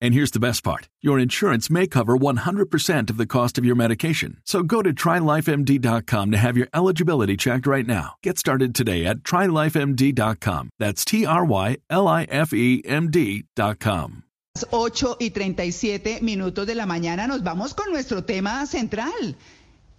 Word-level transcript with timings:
And 0.00 0.14
here's 0.14 0.30
the 0.30 0.40
best 0.40 0.62
part 0.62 0.88
your 1.00 1.18
insurance 1.18 1.70
may 1.70 1.86
cover 1.86 2.16
100% 2.16 3.10
of 3.10 3.16
the 3.16 3.26
cost 3.26 3.58
of 3.58 3.64
your 3.64 3.76
medication. 3.76 4.38
So 4.44 4.62
go 4.62 4.82
to 4.82 4.92
trylifemd.com 4.92 6.30
to 6.30 6.36
have 6.36 6.56
your 6.56 6.68
eligibility 6.72 7.36
checked 7.36 7.66
right 7.66 7.86
now. 7.86 8.14
Get 8.22 8.38
started 8.38 8.74
today 8.74 9.04
at 9.04 9.18
trylifemd.com. 9.18 10.70
That's 10.78 11.04
T 11.04 11.26
R 11.26 11.44
Y 11.44 11.76
L 11.90 12.08
I 12.08 12.24
F 12.24 12.52
E 12.52 12.82
M 12.84 13.10
D.com. 13.10 14.24
8 14.70 15.16
y 15.20 15.30
37 15.30 16.20
minutos 16.22 16.66
de 16.66 16.74
la 16.74 16.86
mañana 16.86 17.26
nos 17.28 17.42
vamos 17.42 17.74
con 17.74 17.90
nuestro 17.92 18.24
tema 18.24 18.66
central. 18.66 19.36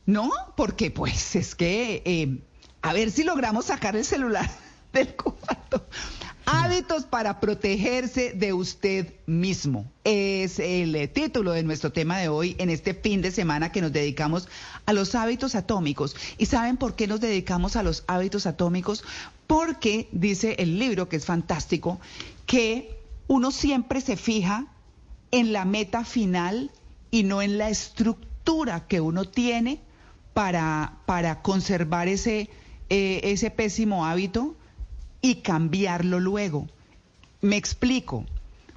¿No? 0.06 0.32
Porque 0.58 0.92
pues 0.92 1.36
es 1.36 1.56
que 1.56 2.02
eh, 2.06 2.42
a 2.82 2.94
ver 2.94 3.12
si 3.12 3.23
logramos 3.23 3.66
sacar 3.66 3.95
el 3.95 4.06
celular 4.06 4.50
del 4.94 5.16
cuarto. 5.16 5.86
Hábitos 6.52 7.03
para 7.03 7.39
protegerse 7.39 8.33
de 8.33 8.53
usted 8.53 9.14
mismo. 9.28 9.86
Es 10.03 10.58
el 10.58 10.95
eh, 10.95 11.08
título 11.08 11.52
de 11.52 11.61
nuestro 11.61 11.92
tema 11.92 12.17
de 12.17 12.28
hoy 12.28 12.55
en 12.58 12.72
este 12.72 12.95
fin 12.95 13.22
de 13.22 13.30
semana 13.30 13.72
que 13.72 13.81
nos 13.81 13.94
dedicamos 13.94 14.47
a 14.88 14.94
los 14.94 15.14
hábitos 15.14 15.53
atómicos. 15.53 16.16
¿Y 16.39 16.47
saben 16.47 16.77
por 16.77 16.95
qué 16.95 17.05
nos 17.05 17.22
dedicamos 17.22 17.75
a 17.75 17.83
los 17.83 18.03
hábitos 18.08 18.47
atómicos? 18.47 19.03
Porque 19.45 20.09
dice 20.11 20.55
el 20.58 20.80
libro, 20.80 21.08
que 21.08 21.17
es 21.17 21.25
fantástico, 21.25 22.00
que 22.47 22.97
uno 23.27 23.52
siempre 23.52 24.02
se 24.02 24.17
fija 24.17 24.66
en 25.30 25.53
la 25.53 25.66
meta 25.66 26.03
final 26.03 26.72
y 27.11 27.25
no 27.25 27.44
en 27.44 27.59
la 27.59 27.70
estructura 27.70 28.88
que 28.88 29.02
uno 29.02 29.25
tiene 29.25 29.81
para, 30.33 30.97
para 31.05 31.44
conservar 31.44 32.08
ese, 32.08 32.50
eh, 32.89 33.22
ese 33.23 33.52
pésimo 33.52 34.08
hábito 34.08 34.55
y 35.22 35.36
cambiarlo 35.36 36.20
luego. 36.20 36.67
Me 37.42 37.58
explico. 37.58 38.25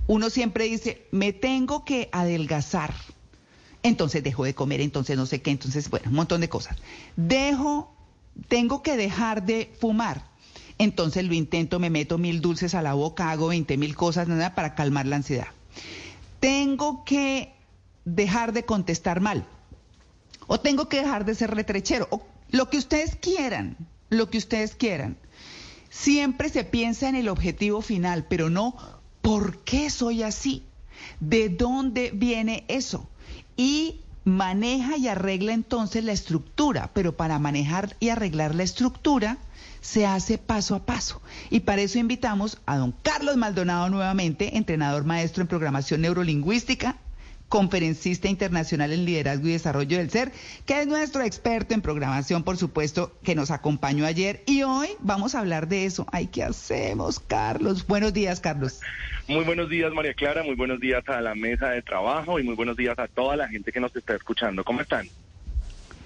Uno 0.06 0.30
siempre 0.30 0.64
dice, 0.64 1.06
me 1.10 1.32
tengo 1.32 1.84
que 1.84 2.08
adelgazar. 2.12 2.94
Entonces 3.82 4.22
dejo 4.22 4.44
de 4.44 4.54
comer, 4.54 4.80
entonces 4.80 5.16
no 5.16 5.26
sé 5.26 5.42
qué, 5.42 5.50
entonces, 5.50 5.90
bueno, 5.90 6.10
un 6.10 6.16
montón 6.16 6.40
de 6.40 6.48
cosas. 6.48 6.76
Dejo, 7.16 7.92
tengo 8.48 8.82
que 8.82 8.96
dejar 8.96 9.44
de 9.44 9.72
fumar. 9.80 10.30
Entonces 10.78 11.24
lo 11.24 11.34
intento, 11.34 11.78
me 11.78 11.90
meto 11.90 12.18
mil 12.18 12.40
dulces 12.40 12.74
a 12.74 12.82
la 12.82 12.94
boca, 12.94 13.30
hago 13.30 13.48
20 13.48 13.76
mil 13.76 13.94
cosas, 13.96 14.28
nada, 14.28 14.54
para 14.54 14.74
calmar 14.74 15.06
la 15.06 15.16
ansiedad. 15.16 15.48
Tengo 16.40 17.04
que 17.04 17.54
dejar 18.04 18.52
de 18.52 18.64
contestar 18.64 19.20
mal. 19.20 19.46
O 20.46 20.58
tengo 20.60 20.88
que 20.88 20.98
dejar 20.98 21.24
de 21.24 21.34
ser 21.34 21.54
retrechero. 21.54 22.08
O 22.10 22.26
lo 22.50 22.68
que 22.68 22.78
ustedes 22.78 23.16
quieran, 23.16 23.76
lo 24.10 24.28
que 24.28 24.38
ustedes 24.38 24.74
quieran. 24.74 25.16
Siempre 25.92 26.48
se 26.48 26.64
piensa 26.64 27.10
en 27.10 27.16
el 27.16 27.28
objetivo 27.28 27.82
final, 27.82 28.24
pero 28.24 28.48
no 28.48 28.74
por 29.20 29.58
qué 29.58 29.90
soy 29.90 30.22
así, 30.22 30.64
de 31.20 31.50
dónde 31.50 32.12
viene 32.14 32.64
eso. 32.66 33.10
Y 33.58 34.00
maneja 34.24 34.96
y 34.96 35.08
arregla 35.08 35.52
entonces 35.52 36.02
la 36.02 36.12
estructura, 36.12 36.90
pero 36.94 37.14
para 37.14 37.38
manejar 37.38 37.94
y 38.00 38.08
arreglar 38.08 38.54
la 38.54 38.62
estructura 38.62 39.36
se 39.82 40.06
hace 40.06 40.38
paso 40.38 40.76
a 40.76 40.86
paso. 40.86 41.20
Y 41.50 41.60
para 41.60 41.82
eso 41.82 41.98
invitamos 41.98 42.58
a 42.64 42.78
don 42.78 42.94
Carlos 43.02 43.36
Maldonado 43.36 43.90
nuevamente, 43.90 44.56
entrenador 44.56 45.04
maestro 45.04 45.42
en 45.42 45.48
programación 45.48 46.00
neurolingüística, 46.00 46.96
conferencista 47.52 48.28
internacional 48.28 48.94
en 48.94 49.04
liderazgo 49.04 49.46
y 49.46 49.52
desarrollo 49.52 49.98
del 49.98 50.08
ser, 50.08 50.32
que 50.64 50.80
es 50.80 50.86
nuestro 50.86 51.22
experto 51.22 51.74
en 51.74 51.82
programación, 51.82 52.44
por 52.44 52.56
supuesto, 52.56 53.12
que 53.22 53.34
nos 53.34 53.50
acompañó 53.50 54.06
ayer. 54.06 54.42
Y 54.46 54.62
hoy 54.62 54.88
vamos 55.00 55.34
a 55.34 55.40
hablar 55.40 55.68
de 55.68 55.84
eso. 55.84 56.06
Ay, 56.10 56.28
¿qué 56.28 56.44
hacemos, 56.44 57.20
Carlos? 57.20 57.86
Buenos 57.86 58.14
días, 58.14 58.40
Carlos. 58.40 58.80
Muy 59.28 59.44
buenos 59.44 59.68
días, 59.68 59.92
María 59.92 60.14
Clara. 60.14 60.42
Muy 60.42 60.54
buenos 60.54 60.80
días 60.80 61.06
a 61.10 61.20
la 61.20 61.34
mesa 61.34 61.68
de 61.68 61.82
trabajo 61.82 62.40
y 62.40 62.42
muy 62.42 62.54
buenos 62.54 62.74
días 62.74 62.98
a 62.98 63.06
toda 63.06 63.36
la 63.36 63.46
gente 63.48 63.70
que 63.70 63.80
nos 63.80 63.94
está 63.94 64.14
escuchando. 64.14 64.64
¿Cómo 64.64 64.80
están? 64.80 65.06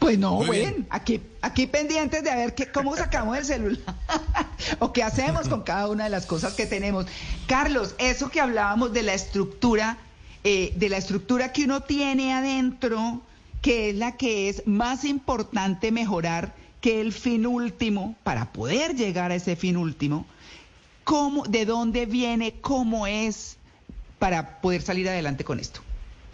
Pues 0.01 0.19
no, 0.19 0.45
bueno, 0.45 0.85
aquí, 0.91 1.21
aquí 1.43 1.69
pendientes 1.69 2.25
de 2.25 2.35
ver 2.35 2.57
qué, 2.57 2.67
cómo 2.73 2.97
sacamos 2.97 3.39
el 3.39 3.45
celular 3.45 3.95
o 4.81 4.93
qué 4.93 5.05
hacemos 5.05 5.49
con 5.49 5.63
cada 5.63 5.89
una 5.89 6.05
de 6.05 6.11
las 6.11 6.27
cosas 6.27 6.55
que 6.55 6.67
tenemos. 6.67 7.07
Carlos, 7.47 7.95
eso 7.99 8.31
que 8.31 8.41
hablábamos 8.41 8.93
de 8.93 9.05
la 9.05 9.15
estructura 9.15 9.99
eh, 10.49 10.73
de 10.77 10.89
la 10.89 10.99
estructura 10.99 11.53
que 11.53 11.65
uno 11.65 11.81
tiene 11.81 12.33
adentro, 12.33 13.21
que 13.63 13.91
es 13.91 13.97
la 13.97 14.17
que 14.17 14.49
es 14.49 14.65
más 14.65 15.05
importante 15.05 15.91
mejorar 15.91 16.55
que 16.81 17.01
el 17.01 17.13
fin 17.13 17.47
último, 17.47 18.17
para 18.23 18.53
poder 18.53 18.95
llegar 18.95 19.33
a 19.33 19.35
ese 19.35 19.57
fin 19.57 19.77
último, 19.77 20.25
cómo, 21.03 21.43
de 21.47 21.65
dónde 21.65 22.07
viene, 22.07 22.55
cómo 22.61 23.09
es, 23.09 23.59
para 24.21 24.61
poder 24.61 24.83
salir 24.83 25.09
adelante 25.09 25.43
con 25.43 25.59
esto. 25.59 25.81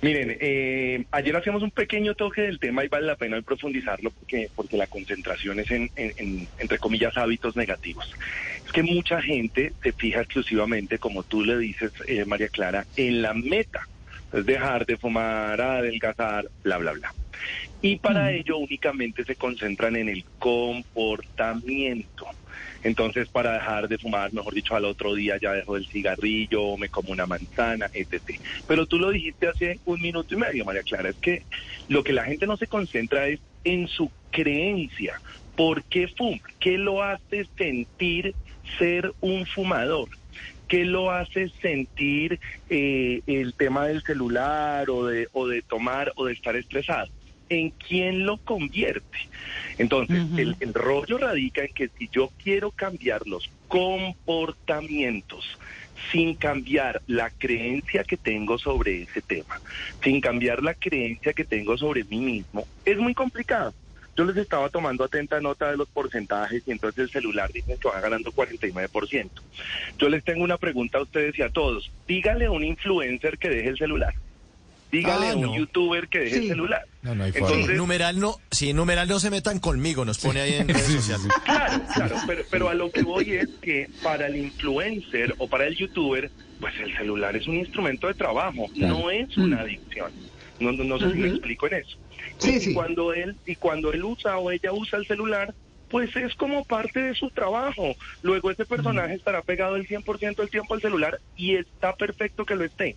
Miren, 0.02 0.36
eh, 0.40 1.06
ayer 1.10 1.34
hacíamos 1.34 1.62
un 1.62 1.70
pequeño 1.70 2.14
toque 2.14 2.42
del 2.42 2.58
tema 2.58 2.84
y 2.84 2.88
vale 2.88 3.06
la 3.06 3.16
pena 3.16 3.40
profundizarlo 3.40 4.10
porque, 4.10 4.50
porque 4.54 4.76
la 4.76 4.88
concentración 4.88 5.58
es 5.58 5.70
en, 5.70 5.90
entre 5.96 6.78
comillas, 6.78 7.16
hábitos 7.16 7.56
negativos. 7.56 8.14
Es 8.66 8.72
que 8.72 8.82
mucha 8.82 9.22
gente 9.22 9.72
se 9.82 9.92
fija 9.92 10.20
exclusivamente, 10.20 10.98
como 10.98 11.22
tú 11.22 11.42
le 11.42 11.56
dices, 11.56 11.92
eh, 12.06 12.26
María 12.26 12.48
Clara, 12.48 12.84
en 12.96 13.22
la 13.22 13.32
meta 13.32 13.88
es 14.32 14.46
dejar 14.46 14.86
de 14.86 14.96
fumar, 14.96 15.60
adelgazar, 15.60 16.48
bla, 16.62 16.78
bla, 16.78 16.92
bla. 16.92 17.14
Y 17.80 17.96
para 17.96 18.32
ello 18.32 18.58
únicamente 18.58 19.24
se 19.24 19.34
concentran 19.34 19.96
en 19.96 20.08
el 20.08 20.24
comportamiento. 20.38 22.26
Entonces, 22.84 23.28
para 23.28 23.54
dejar 23.54 23.88
de 23.88 23.98
fumar, 23.98 24.32
mejor 24.32 24.54
dicho, 24.54 24.74
al 24.74 24.84
otro 24.84 25.14
día 25.14 25.38
ya 25.40 25.52
dejo 25.52 25.76
el 25.76 25.86
cigarrillo, 25.86 26.76
me 26.76 26.88
como 26.88 27.12
una 27.12 27.26
manzana, 27.26 27.90
etc. 27.92 28.40
Pero 28.66 28.86
tú 28.86 28.98
lo 28.98 29.10
dijiste 29.10 29.48
hace 29.48 29.78
un 29.84 30.00
minuto 30.00 30.34
y 30.34 30.38
medio, 30.38 30.64
María 30.64 30.82
Clara, 30.82 31.10
es 31.10 31.16
que 31.16 31.42
lo 31.88 32.02
que 32.02 32.12
la 32.12 32.24
gente 32.24 32.46
no 32.46 32.56
se 32.56 32.66
concentra 32.66 33.26
es 33.28 33.40
en 33.64 33.88
su 33.88 34.10
creencia. 34.30 35.20
¿Por 35.56 35.84
qué 35.84 36.08
fuma? 36.08 36.40
¿Qué 36.58 36.78
lo 36.78 37.02
hace 37.02 37.46
sentir 37.56 38.34
ser 38.78 39.12
un 39.20 39.46
fumador? 39.46 40.08
¿Qué 40.72 40.86
lo 40.86 41.10
hace 41.10 41.50
sentir 41.60 42.40
eh, 42.70 43.20
el 43.26 43.52
tema 43.52 43.88
del 43.88 44.02
celular 44.02 44.88
o 44.88 45.04
de, 45.04 45.28
o 45.34 45.46
de 45.46 45.60
tomar 45.60 46.14
o 46.16 46.24
de 46.24 46.32
estar 46.32 46.56
estresado? 46.56 47.10
¿En 47.50 47.68
quién 47.68 48.24
lo 48.24 48.38
convierte? 48.38 49.18
Entonces, 49.76 50.22
el, 50.38 50.56
el 50.60 50.72
rollo 50.72 51.18
radica 51.18 51.62
en 51.62 51.74
que 51.74 51.90
si 51.98 52.08
yo 52.10 52.32
quiero 52.42 52.70
cambiar 52.70 53.26
los 53.26 53.50
comportamientos, 53.68 55.44
sin 56.10 56.36
cambiar 56.36 57.02
la 57.06 57.28
creencia 57.28 58.02
que 58.04 58.16
tengo 58.16 58.56
sobre 58.56 59.02
ese 59.02 59.20
tema, 59.20 59.60
sin 60.02 60.22
cambiar 60.22 60.62
la 60.62 60.72
creencia 60.72 61.34
que 61.34 61.44
tengo 61.44 61.76
sobre 61.76 62.04
mí 62.04 62.18
mismo, 62.18 62.66
es 62.86 62.96
muy 62.96 63.12
complicado. 63.12 63.74
Yo 64.16 64.24
les 64.26 64.36
estaba 64.36 64.68
tomando 64.68 65.04
atenta 65.04 65.40
nota 65.40 65.70
de 65.70 65.76
los 65.78 65.88
porcentajes 65.88 66.62
y 66.66 66.70
entonces 66.70 67.04
el 67.04 67.10
celular 67.10 67.50
dice 67.52 67.78
que 67.80 67.88
va 67.88 67.98
ganando 68.00 68.30
49%. 68.32 69.30
Yo 69.98 70.08
les 70.10 70.22
tengo 70.22 70.44
una 70.44 70.58
pregunta 70.58 70.98
a 70.98 71.02
ustedes 71.02 71.38
y 71.38 71.42
a 71.42 71.48
todos. 71.48 71.90
Dígale 72.06 72.44
a 72.46 72.50
un 72.50 72.62
influencer 72.62 73.38
que 73.38 73.48
deje 73.48 73.68
el 73.70 73.78
celular. 73.78 74.12
Dígale 74.90 75.28
Ah, 75.28 75.32
a 75.32 75.36
un 75.36 75.42
no. 75.46 75.56
youtuber 75.56 76.06
que 76.08 76.18
deje 76.18 76.34
Sí. 76.36 76.42
el 76.42 76.48
celular. 76.48 76.82
No, 77.00 77.14
no 77.14 77.24
hay 77.24 77.32
Entonces-. 77.34 77.76
Numeral 77.78 78.20
no, 78.20 78.36
sí, 78.50 78.74
numeral 78.74 79.08
no 79.08 79.18
se 79.18 79.30
metan 79.30 79.58
conmigo, 79.58 80.04
nos 80.04 80.18
pone 80.18 80.42
ahí 80.42 80.54
en 80.56 80.68
redes 80.68 80.82
sociales. 80.88 81.28
Claro, 81.46 81.82
claro, 81.94 82.16
pero, 82.26 82.42
pero 82.50 82.68
a 82.68 82.74
lo 82.74 82.90
que 82.92 83.02
voy 83.02 83.30
es 83.32 83.48
que 83.62 83.88
para 84.02 84.26
el 84.26 84.36
influencer 84.36 85.34
o 85.38 85.48
para 85.48 85.66
el 85.66 85.74
youtuber, 85.76 86.30
pues 86.60 86.74
el 86.78 86.94
celular 86.94 87.34
es 87.34 87.46
un 87.46 87.56
instrumento 87.56 88.06
de 88.08 88.12
trabajo, 88.14 88.66
no 88.76 89.10
es 89.10 89.34
una 89.38 89.60
adicción. 89.62 90.12
No, 90.60 90.70
no, 90.72 90.84
no 90.84 90.98
sé 90.98 91.10
si 91.12 91.18
me 91.18 91.28
explico 91.28 91.66
en 91.68 91.74
eso. 91.74 91.96
Sí, 92.38 92.56
y, 92.56 92.60
sí. 92.60 92.74
cuando 92.74 93.12
él 93.12 93.36
y 93.46 93.56
cuando 93.56 93.92
él 93.92 94.04
usa 94.04 94.38
o 94.38 94.50
ella 94.50 94.72
usa 94.72 94.98
el 94.98 95.06
celular, 95.06 95.54
pues 95.92 96.16
es 96.16 96.34
como 96.34 96.64
parte 96.64 97.02
de 97.02 97.14
su 97.14 97.30
trabajo. 97.30 97.94
Luego 98.22 98.50
ese 98.50 98.64
personaje 98.64 99.14
estará 99.14 99.42
pegado 99.42 99.76
el 99.76 99.86
100% 99.86 100.36
del 100.36 100.48
tiempo 100.48 100.72
al 100.72 100.80
celular 100.80 101.20
y 101.36 101.54
está 101.56 101.94
perfecto 101.94 102.46
que 102.46 102.56
lo 102.56 102.64
esté. 102.64 102.96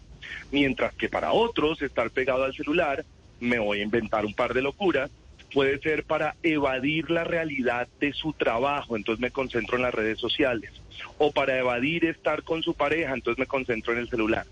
Mientras 0.51 0.93
que 0.95 1.09
para 1.09 1.33
otros 1.33 1.81
estar 1.81 2.09
pegado 2.09 2.45
al 2.45 2.55
celular, 2.55 3.05
me 3.41 3.59
voy 3.59 3.79
a 3.79 3.83
inventar 3.83 4.25
un 4.25 4.33
par 4.33 4.53
de 4.53 4.61
locuras, 4.61 5.11
puede 5.53 5.79
ser 5.79 6.05
para 6.05 6.35
evadir 6.41 7.11
la 7.11 7.23
realidad 7.23 7.87
de 7.99 8.13
su 8.13 8.33
trabajo, 8.33 8.95
entonces 8.95 9.21
me 9.21 9.31
concentro 9.31 9.75
en 9.77 9.83
las 9.83 9.93
redes 9.93 10.19
sociales, 10.19 10.71
o 11.17 11.31
para 11.31 11.57
evadir 11.57 12.05
estar 12.05 12.43
con 12.43 12.63
su 12.63 12.73
pareja, 12.73 13.13
entonces 13.13 13.39
me 13.39 13.45
concentro 13.45 13.93
en 13.93 13.99
el 13.99 14.09
celular. 14.09 14.45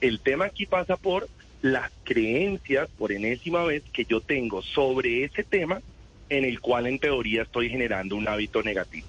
El 0.00 0.20
tema 0.20 0.46
aquí 0.46 0.66
pasa 0.66 0.96
por 0.96 1.28
las 1.62 1.90
creencias, 2.04 2.88
por 2.98 3.12
enésima 3.12 3.64
vez, 3.64 3.82
que 3.92 4.04
yo 4.04 4.20
tengo 4.20 4.62
sobre 4.62 5.24
ese 5.24 5.44
tema 5.44 5.80
en 6.28 6.44
el 6.44 6.60
cual 6.60 6.86
en 6.86 6.98
teoría 6.98 7.42
estoy 7.42 7.68
generando 7.68 8.16
un 8.16 8.28
hábito 8.28 8.62
negativo. 8.62 9.06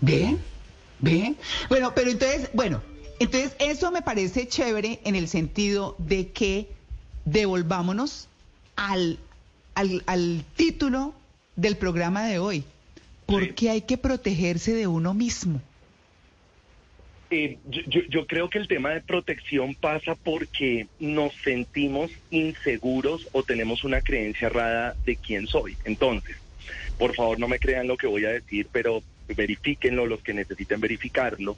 ¿Bien? 0.00 0.38
¿Bien? 0.98 1.36
Bueno, 1.68 1.92
pero 1.94 2.10
entonces, 2.10 2.50
bueno, 2.52 2.82
entonces 3.18 3.54
eso 3.58 3.90
me 3.90 4.02
parece 4.02 4.48
chévere 4.48 5.00
en 5.04 5.16
el 5.16 5.28
sentido 5.28 5.96
de 5.98 6.28
que 6.28 6.68
devolvámonos 7.24 8.28
al, 8.76 9.18
al, 9.74 10.44
título 10.56 11.14
del 11.56 11.76
programa 11.76 12.26
de 12.26 12.38
hoy. 12.38 12.64
¿Por 13.26 13.54
qué 13.54 13.70
hay 13.70 13.82
que 13.82 13.96
protegerse 13.96 14.72
de 14.72 14.86
uno 14.86 15.14
mismo? 15.14 15.60
Eh, 17.32 17.58
yo, 17.68 18.02
yo, 18.08 18.26
creo 18.26 18.50
que 18.50 18.58
el 18.58 18.66
tema 18.66 18.90
de 18.90 19.00
protección 19.00 19.76
pasa 19.76 20.16
porque 20.16 20.88
nos 20.98 21.32
sentimos 21.44 22.10
inseguros 22.30 23.28
o 23.30 23.44
tenemos 23.44 23.84
una 23.84 24.00
creencia 24.00 24.48
errada 24.48 24.96
de 25.04 25.14
quién 25.14 25.46
soy. 25.46 25.76
Entonces, 25.84 26.36
por 26.98 27.14
favor 27.14 27.38
no 27.38 27.46
me 27.46 27.60
crean 27.60 27.86
lo 27.86 27.96
que 27.96 28.08
voy 28.08 28.24
a 28.24 28.30
decir, 28.30 28.66
pero 28.72 29.02
verifíquenlo 29.28 30.06
los 30.06 30.22
que 30.22 30.34
necesiten 30.34 30.80
verificarlo. 30.80 31.56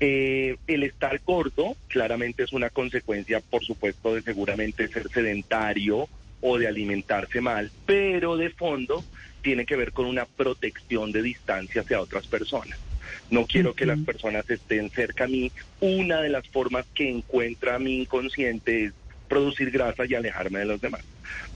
Eh, 0.00 0.56
el 0.66 0.82
estar 0.82 1.20
gordo 1.24 1.76
claramente 1.88 2.42
es 2.44 2.52
una 2.52 2.70
consecuencia, 2.70 3.40
por 3.40 3.62
supuesto, 3.62 4.14
de 4.14 4.22
seguramente 4.22 4.88
ser 4.88 5.08
sedentario 5.10 6.08
o 6.40 6.58
de 6.58 6.68
alimentarse 6.68 7.40
mal, 7.40 7.70
pero 7.84 8.36
de 8.38 8.48
fondo 8.48 9.04
tiene 9.42 9.66
que 9.66 9.76
ver 9.76 9.92
con 9.92 10.06
una 10.06 10.24
protección 10.24 11.12
de 11.12 11.22
distancia 11.22 11.82
hacia 11.82 12.00
otras 12.00 12.26
personas. 12.26 12.78
No 13.30 13.46
quiero 13.46 13.74
que 13.74 13.86
las 13.86 13.98
personas 14.00 14.48
estén 14.48 14.90
cerca 14.90 15.24
a 15.24 15.28
mí. 15.28 15.50
Una 15.80 16.20
de 16.20 16.28
las 16.28 16.46
formas 16.48 16.86
que 16.94 17.08
encuentra 17.08 17.78
mi 17.78 18.02
inconsciente 18.02 18.84
es 18.84 18.92
producir 19.28 19.70
grasa 19.70 20.04
y 20.06 20.14
alejarme 20.14 20.58
de 20.58 20.66
los 20.66 20.80
demás. 20.80 21.02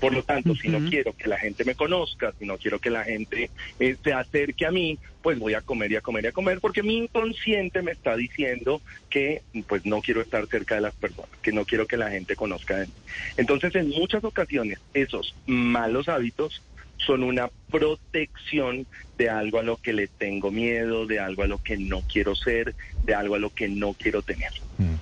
Por 0.01 0.15
lo 0.15 0.23
tanto, 0.23 0.55
si 0.55 0.69
no 0.69 0.89
quiero 0.89 1.13
que 1.15 1.29
la 1.29 1.39
gente 1.39 1.65
me 1.65 1.75
conozca, 1.75 2.33
si 2.39 2.47
no 2.47 2.57
quiero 2.57 2.79
que 2.79 2.91
la 2.91 3.05
gente 3.05 3.51
eh, 3.79 3.97
se 4.03 4.13
acerque 4.13 4.65
a 4.65 4.71
mí, 4.71 4.99
pues 5.23 5.39
voy 5.39 5.55
a 5.55 5.61
comer 5.61 5.93
y 5.93 5.97
a 5.97 6.01
comer 6.01 6.25
y 6.25 6.29
a 6.29 6.33
comer, 6.33 6.61
porque 6.61 6.83
mi 6.83 6.97
inconsciente 6.97 7.83
me 7.83 7.93
está 7.93 8.17
diciendo 8.17 8.81
que 9.11 9.43
pues 9.67 9.85
no 9.85 10.01
quiero 10.01 10.21
estar 10.21 10.47
cerca 10.47 10.77
de 10.77 10.83
las 10.83 10.95
personas, 10.95 11.31
que 11.43 11.53
no 11.53 11.65
quiero 11.65 11.87
que 11.87 11.97
la 11.97 12.11
gente 12.11 12.37
conozca 12.37 12.79
de 12.79 12.87
mí. 12.87 12.93
Entonces, 13.37 13.75
en 13.75 13.91
muchas 13.91 14.25
ocasiones, 14.25 14.79
esos 14.95 15.35
malos 15.47 16.09
hábitos 16.09 16.63
son 17.05 17.23
una 17.23 17.51
protección 17.71 18.87
de 19.19 19.31
algo 19.31 19.59
a 19.59 19.63
lo 19.63 19.77
que 19.77 19.93
le 19.93 20.09
tengo 20.09 20.51
miedo, 20.51 21.07
de 21.07 21.21
algo 21.21 21.43
a 21.43 21.47
lo 21.47 21.63
que 21.63 21.77
no 21.77 22.03
quiero 22.03 22.35
ser, 22.35 22.75
de 23.05 23.15
algo 23.15 23.35
a 23.35 23.39
lo 23.39 23.51
que 23.51 23.69
no 23.69 23.95
quiero 23.95 24.23
tener. 24.23 24.53
Mm. 24.79 24.95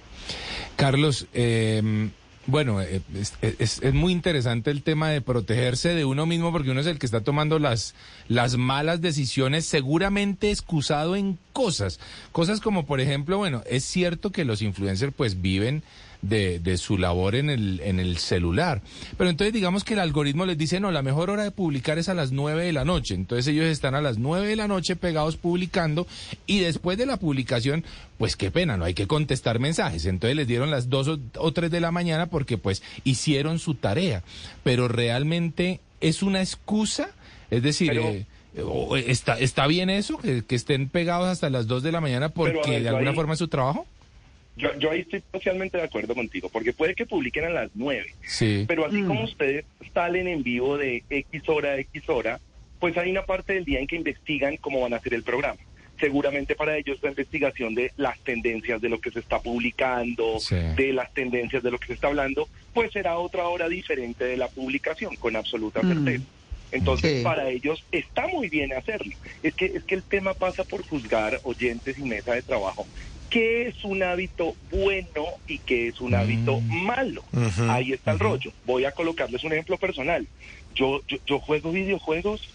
Carlos, 0.76 1.26
eh, 1.34 2.10
bueno, 2.46 2.82
eh, 2.82 3.00
es, 3.40 3.80
muy 3.94 4.12
interesante 4.12 4.70
el 4.70 4.82
tema 4.82 5.08
de 5.08 5.22
protegerse 5.22 5.94
de 5.94 6.04
uno 6.04 6.26
mismo 6.26 6.52
porque 6.52 6.70
uno 6.70 6.80
es 6.80 6.86
el 6.86 6.98
que 6.98 7.06
está 7.06 7.22
tomando 7.22 7.58
las, 7.58 7.94
las 8.28 8.58
malas 8.58 9.00
decisiones, 9.00 9.64
seguramente 9.64 10.50
excusado 10.50 11.16
en 11.16 11.38
cosas. 11.54 12.00
Cosas 12.32 12.60
como, 12.60 12.84
por 12.84 13.00
ejemplo, 13.00 13.38
bueno, 13.38 13.62
es 13.66 13.84
cierto 13.84 14.30
que 14.30 14.44
los 14.44 14.60
influencers 14.60 15.14
pues 15.16 15.40
viven 15.40 15.82
de, 16.28 16.58
de, 16.58 16.78
su 16.78 16.96
labor 16.96 17.34
en 17.34 17.50
el, 17.50 17.80
en 17.84 18.00
el 18.00 18.18
celular. 18.18 18.80
Pero 19.16 19.30
entonces 19.30 19.52
digamos 19.52 19.84
que 19.84 19.94
el 19.94 20.00
algoritmo 20.00 20.46
les 20.46 20.56
dice, 20.56 20.80
no, 20.80 20.90
la 20.90 21.02
mejor 21.02 21.30
hora 21.30 21.44
de 21.44 21.50
publicar 21.50 21.98
es 21.98 22.08
a 22.08 22.14
las 22.14 22.32
nueve 22.32 22.64
de 22.64 22.72
la 22.72 22.84
noche. 22.84 23.14
Entonces 23.14 23.46
ellos 23.46 23.66
están 23.66 23.94
a 23.94 24.00
las 24.00 24.18
nueve 24.18 24.46
de 24.46 24.56
la 24.56 24.68
noche 24.68 24.96
pegados 24.96 25.36
publicando 25.36 26.06
y 26.46 26.60
después 26.60 26.96
de 26.98 27.06
la 27.06 27.18
publicación, 27.18 27.84
pues 28.18 28.36
qué 28.36 28.50
pena, 28.50 28.76
no 28.76 28.84
hay 28.84 28.94
que 28.94 29.06
contestar 29.06 29.58
mensajes. 29.58 30.06
Entonces 30.06 30.36
les 30.36 30.46
dieron 30.46 30.70
las 30.70 30.88
dos 30.88 31.08
o, 31.08 31.52
tres 31.52 31.70
de 31.70 31.80
la 31.80 31.90
mañana 31.90 32.26
porque 32.26 32.58
pues 32.58 32.82
hicieron 33.04 33.58
su 33.58 33.74
tarea. 33.74 34.22
Pero 34.62 34.88
realmente 34.88 35.80
es 36.00 36.22
una 36.22 36.40
excusa, 36.40 37.10
es 37.50 37.62
decir... 37.62 37.92
Eh, 37.92 38.26
¿Está, 39.08 39.36
¿Está 39.36 39.66
bien 39.66 39.90
eso? 39.90 40.16
Que, 40.18 40.44
estén 40.48 40.88
pegados 40.88 41.26
hasta 41.26 41.50
las 41.50 41.66
dos 41.66 41.82
de 41.82 41.90
la 41.90 42.00
mañana 42.00 42.28
porque 42.28 42.78
de 42.78 42.88
alguna 42.88 43.12
forma 43.12 43.32
es 43.32 43.40
su 43.40 43.48
trabajo? 43.48 43.84
Yo, 44.56 44.72
yo 44.78 44.90
ahí 44.90 45.00
estoy 45.00 45.22
socialmente 45.32 45.78
de 45.78 45.84
acuerdo 45.84 46.14
contigo, 46.14 46.48
porque 46.48 46.72
puede 46.72 46.94
que 46.94 47.06
publiquen 47.06 47.44
a 47.44 47.50
las 47.50 47.70
nueve, 47.74 48.14
sí. 48.24 48.64
pero 48.68 48.86
así 48.86 49.02
como 49.02 49.22
mm. 49.22 49.24
ustedes 49.24 49.64
salen 49.92 50.28
en 50.28 50.42
vivo 50.42 50.78
de 50.78 51.02
X 51.10 51.48
hora 51.48 51.72
a 51.72 51.78
X 51.78 52.08
hora, 52.08 52.40
pues 52.78 52.96
hay 52.96 53.10
una 53.10 53.24
parte 53.24 53.54
del 53.54 53.64
día 53.64 53.80
en 53.80 53.86
que 53.86 53.96
investigan 53.96 54.56
cómo 54.58 54.80
van 54.80 54.92
a 54.92 54.96
hacer 54.96 55.14
el 55.14 55.22
programa. 55.22 55.58
Seguramente 55.98 56.54
para 56.54 56.76
ellos 56.76 56.98
la 57.02 57.10
investigación 57.10 57.74
de 57.74 57.92
las 57.96 58.18
tendencias 58.20 58.80
de 58.80 58.88
lo 58.88 59.00
que 59.00 59.10
se 59.10 59.20
está 59.20 59.40
publicando, 59.40 60.38
de 60.76 60.92
las 60.92 61.12
tendencias 61.14 61.62
de 61.62 61.70
lo 61.70 61.78
que 61.78 61.88
se 61.88 61.92
está 61.94 62.08
hablando, 62.08 62.48
pues 62.72 62.92
será 62.92 63.18
otra 63.18 63.48
hora 63.48 63.68
diferente 63.68 64.24
de 64.24 64.36
la 64.36 64.48
publicación, 64.48 65.16
con 65.16 65.34
absoluta 65.34 65.82
mm. 65.82 65.94
certeza. 65.94 66.24
Entonces, 66.72 67.22
para 67.22 67.48
ellos 67.48 67.84
está 67.92 68.26
muy 68.26 68.48
bien 68.48 68.72
hacerlo. 68.72 69.12
Es 69.44 69.54
que, 69.54 69.66
es 69.66 69.84
que 69.84 69.94
el 69.94 70.02
tema 70.02 70.34
pasa 70.34 70.64
por 70.64 70.82
juzgar 70.82 71.40
oyentes 71.44 71.96
y 71.98 72.02
mesa 72.02 72.34
de 72.34 72.42
trabajo 72.42 72.84
qué 73.34 73.66
es 73.66 73.84
un 73.84 74.00
hábito 74.04 74.54
bueno 74.70 75.24
y 75.48 75.58
qué 75.58 75.88
es 75.88 76.00
un 76.00 76.14
hábito 76.14 76.60
mm. 76.60 76.86
malo. 76.86 77.24
Ahí 77.68 77.92
está 77.92 78.12
el 78.12 78.20
rollo. 78.20 78.52
Voy 78.64 78.84
a 78.84 78.92
colocarles 78.92 79.42
un 79.42 79.52
ejemplo 79.52 79.76
personal. 79.76 80.24
Yo, 80.76 81.00
yo, 81.08 81.16
yo 81.26 81.40
juego 81.40 81.72
videojuegos 81.72 82.48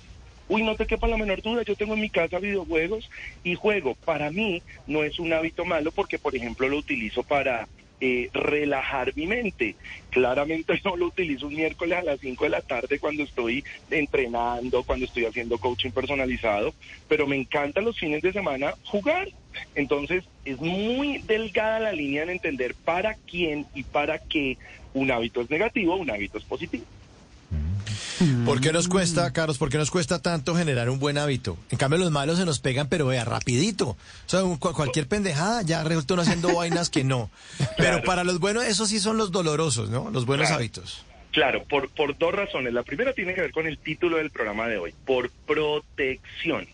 Uy, 0.47 0.63
no 0.63 0.75
te 0.75 0.87
quepa 0.87 1.07
la 1.07 1.15
menor 1.15 1.43
duda, 1.43 1.61
yo 1.61 1.75
tengo 1.75 1.93
en 1.93 2.01
mi 2.01 2.09
casa 2.09 2.39
videojuegos 2.39 3.07
y 3.43 3.53
juego. 3.53 3.93
Para 3.93 4.31
mí 4.31 4.63
no 4.87 5.03
es 5.03 5.19
un 5.19 5.31
hábito 5.31 5.63
malo 5.63 5.91
porque, 5.91 6.17
por 6.17 6.35
ejemplo, 6.35 6.67
lo 6.67 6.77
utilizo 6.77 7.21
para 7.21 7.67
eh, 8.01 8.29
relajar 8.33 9.13
mi 9.15 9.27
mente. 9.27 9.75
Claramente 10.09 10.79
no 10.85 10.95
lo 10.95 11.07
utilizo 11.07 11.47
un 11.47 11.55
miércoles 11.55 11.97
a 11.97 12.03
las 12.03 12.19
5 12.19 12.43
de 12.45 12.49
la 12.49 12.61
tarde 12.61 12.99
cuando 12.99 13.23
estoy 13.23 13.63
entrenando, 13.89 14.83
cuando 14.83 15.05
estoy 15.05 15.25
haciendo 15.25 15.57
coaching 15.57 15.91
personalizado, 15.91 16.73
pero 17.07 17.27
me 17.27 17.35
encanta 17.35 17.81
los 17.81 17.97
fines 17.97 18.21
de 18.21 18.33
semana 18.33 18.73
jugar. 18.85 19.27
Entonces 19.75 20.23
es 20.45 20.59
muy 20.59 21.23
delgada 21.23 21.79
la 21.79 21.91
línea 21.91 22.23
en 22.23 22.29
entender 22.29 22.75
para 22.85 23.15
quién 23.27 23.65
y 23.73 23.83
para 23.83 24.19
qué 24.19 24.57
un 24.93 25.11
hábito 25.11 25.41
es 25.41 25.49
negativo, 25.49 25.95
un 25.95 26.09
hábito 26.09 26.37
es 26.37 26.43
positivo. 26.45 26.85
¿Por 28.45 28.61
qué 28.61 28.71
nos 28.71 28.87
cuesta, 28.87 29.31
Carlos, 29.31 29.57
por 29.57 29.69
qué 29.69 29.77
nos 29.77 29.91
cuesta 29.91 30.21
tanto 30.21 30.55
generar 30.55 30.89
un 30.89 30.99
buen 30.99 31.17
hábito? 31.17 31.57
En 31.71 31.77
cambio, 31.77 31.99
los 31.99 32.11
malos 32.11 32.37
se 32.37 32.45
nos 32.45 32.59
pegan, 32.59 32.87
pero 32.87 33.07
vea, 33.07 33.25
rapidito. 33.25 33.89
O 33.89 33.97
sea, 34.25 34.41
cualquier 34.59 35.07
pendejada 35.07 35.61
ya 35.61 35.83
resulta 35.83 36.15
uno 36.15 36.23
haciendo 36.23 36.53
vainas 36.53 36.89
que 36.89 37.03
no. 37.03 37.29
Pero 37.77 38.03
para 38.03 38.23
los 38.23 38.39
buenos, 38.39 38.65
esos 38.65 38.89
sí 38.89 38.99
son 38.99 39.17
los 39.17 39.31
dolorosos, 39.31 39.89
¿no? 39.89 40.09
Los 40.11 40.25
buenos 40.25 40.51
hábitos. 40.51 41.05
Claro, 41.31 41.63
por, 41.63 41.89
por 41.89 42.17
dos 42.17 42.33
razones. 42.33 42.73
La 42.73 42.83
primera 42.83 43.13
tiene 43.13 43.33
que 43.33 43.41
ver 43.41 43.51
con 43.51 43.67
el 43.67 43.77
título 43.77 44.17
del 44.17 44.31
programa 44.31 44.67
de 44.67 44.77
hoy, 44.77 44.93
por 45.05 45.29
protección 45.45 46.67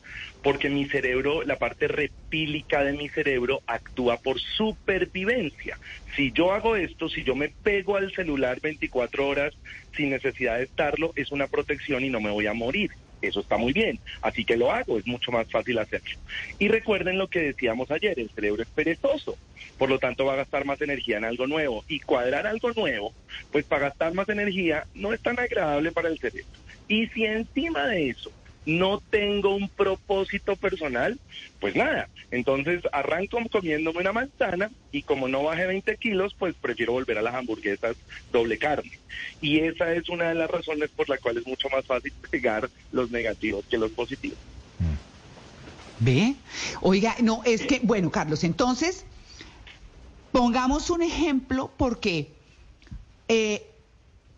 porque 0.46 0.70
mi 0.70 0.86
cerebro, 0.86 1.42
la 1.42 1.56
parte 1.56 1.88
repílica 1.88 2.84
de 2.84 2.94
mi 2.94 3.10
cerebro 3.10 3.64
actúa 3.66 4.18
por 4.18 4.40
supervivencia. 4.40 5.80
Si 6.16 6.32
yo 6.34 6.52
hago 6.52 6.75
esto, 6.75 7.10
si 7.10 7.24
yo 7.24 7.34
me 7.34 7.50
pego 7.50 7.96
al 7.96 8.14
celular 8.14 8.62
24 8.62 9.28
horas 9.28 9.56
sin 9.98 10.12
necesidad 10.12 10.60
de 10.60 10.66
estarlo, 10.66 11.14
es 11.16 11.32
una 11.32 11.48
protección 11.48 12.06
y 12.06 12.12
no 12.12 12.22
me 12.22 12.30
voy 12.30 12.46
a 12.46 12.54
morir. 12.54 12.92
Eso 13.24 13.40
está 13.40 13.58
muy 13.58 13.74
bien, 13.74 13.98
así 14.22 14.46
que 14.46 14.56
lo 14.56 14.72
hago, 14.72 15.00
es 15.00 15.08
mucho 15.08 15.32
más 15.32 15.50
fácil 15.50 15.80
hacerlo. 15.80 16.20
Y 16.60 16.68
recuerden 16.68 17.18
lo 17.18 17.28
que 17.28 17.42
decíamos 17.42 17.90
ayer, 17.90 18.20
el 18.20 18.30
cerebro 18.30 18.62
es 18.62 18.70
perezoso, 18.70 19.40
por 19.80 19.90
lo 19.90 19.98
tanto 19.98 20.25
va 20.25 20.34
a 20.34 20.38
gastar 20.38 20.64
más 20.64 20.80
energía 20.80 21.18
en 21.18 21.25
algo 21.25 21.48
nuevo. 21.48 21.84
Y 21.88 22.02
cuadrar 22.02 22.46
algo 22.46 22.72
nuevo, 22.74 23.16
pues 23.52 23.66
para 23.66 23.90
gastar 23.90 24.14
más 24.14 24.30
energía 24.30 24.86
no 24.94 25.12
es 25.12 25.22
tan 25.22 25.40
agradable 25.40 25.92
para 25.92 26.10
el 26.10 26.20
cerebro. 26.20 26.46
Y 26.88 27.08
si 27.08 27.25
encima 27.25 27.88
de 27.88 28.10
eso 28.10 28.32
no 28.65 29.01
tengo 29.10 29.55
un 29.55 29.69
propósito 29.69 30.55
personal, 30.55 31.19
pues 31.60 31.75
nada. 31.75 32.10
Entonces 32.31 32.81
arranco 32.91 33.39
comiéndome 33.51 34.00
una 34.00 34.12
manzana 34.12 34.72
y 34.91 35.03
como 35.03 35.27
no 35.27 35.43
bajé 35.43 35.67
20 35.67 35.98
kilos, 35.98 36.36
pues 36.38 36.55
prefiero 36.60 36.93
volver 36.93 37.17
a 37.17 37.22
las 37.22 37.36
hamburguesas 37.36 37.95
doble 38.31 38.57
carne. 38.57 38.91
Y 39.41 39.60
esa 39.60 39.93
es 39.93 40.10
una 40.10 40.29
de 40.29 40.36
las 40.36 40.50
razones 40.50 40.89
por 40.89 41.07
la 41.10 41.17
cual 41.17 41.38
es 41.38 41.48
mucho 41.48 41.69
más 41.69 41.86
fácil 41.86 42.12
pegar 42.31 42.69
los 42.91 43.12
negativos 43.12 43.65
que 43.69 43.77
los 43.77 43.91
positivos. 43.91 44.38
¿Ve? 46.00 46.36
Oiga, 46.81 47.15
no, 47.22 47.41
es 47.45 47.65
que, 47.65 47.79
bueno, 47.81 48.12
Carlos, 48.12 48.43
entonces, 48.43 49.05
pongamos 50.34 50.89
un 50.89 51.01
ejemplo 51.01 51.72
porque, 51.77 52.34
eh, 53.29 53.65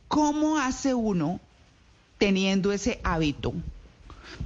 ¿cómo 0.07 0.60
hace 0.60 0.93
uno 0.93 1.39
teniendo 2.19 2.72
ese 2.72 3.00
hábito? 3.03 3.53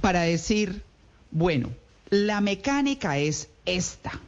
Para 0.00 0.22
decir, 0.22 0.82
bueno, 1.30 1.70
la 2.10 2.40
mecánica 2.40 3.18
es 3.18 3.48
esta. 3.64 4.20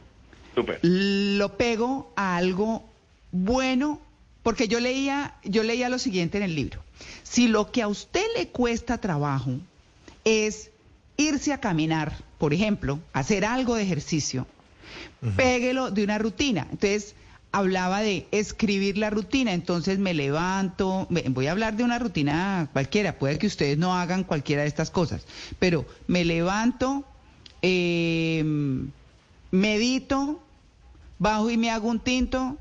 Lo 0.81 1.57
pego 1.57 2.11
a 2.15 2.37
algo 2.37 2.83
bueno, 3.31 3.99
porque 4.43 4.67
yo 4.67 4.79
leía, 4.79 5.35
yo 5.43 5.63
leía 5.63 5.89
lo 5.89 5.99
siguiente 5.99 6.37
en 6.37 6.43
el 6.43 6.55
libro. 6.55 6.81
Si 7.23 7.47
lo 7.47 7.71
que 7.71 7.81
a 7.81 7.87
usted 7.87 8.25
le 8.37 8.47
cuesta 8.47 8.99
trabajo 8.99 9.51
es 10.23 10.71
irse 11.17 11.53
a 11.53 11.59
caminar, 11.59 12.17
por 12.37 12.53
ejemplo, 12.53 12.99
hacer 13.13 13.45
algo 13.45 13.75
de 13.75 13.83
ejercicio, 13.83 14.47
péguelo 15.35 15.91
de 15.91 16.03
una 16.03 16.17
rutina. 16.17 16.67
Entonces, 16.71 17.15
hablaba 17.55 18.01
de 18.01 18.27
escribir 18.31 18.97
la 18.97 19.09
rutina, 19.09 19.53
entonces 19.53 19.97
me 19.97 20.13
levanto, 20.13 21.07
me- 21.09 21.21
voy 21.29 21.47
a 21.47 21.51
hablar 21.51 21.77
de 21.77 21.85
una 21.85 21.99
rutina 21.99 22.67
cualquiera, 22.73 23.17
puede 23.17 23.37
que 23.37 23.47
ustedes 23.47 23.77
no 23.77 23.95
hagan 23.95 24.25
cualquiera 24.25 24.63
de 24.63 24.67
estas 24.67 24.91
cosas, 24.91 25.25
pero 25.57 25.85
me 26.07 26.25
levanto, 26.25 27.05
eh, 27.61 28.43
medito, 29.51 30.43
bajo 31.17 31.49
y 31.49 31.55
me 31.55 31.71
hago 31.71 31.87
un 31.87 32.01
tinto, 32.01 32.57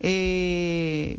eh, 0.00 1.18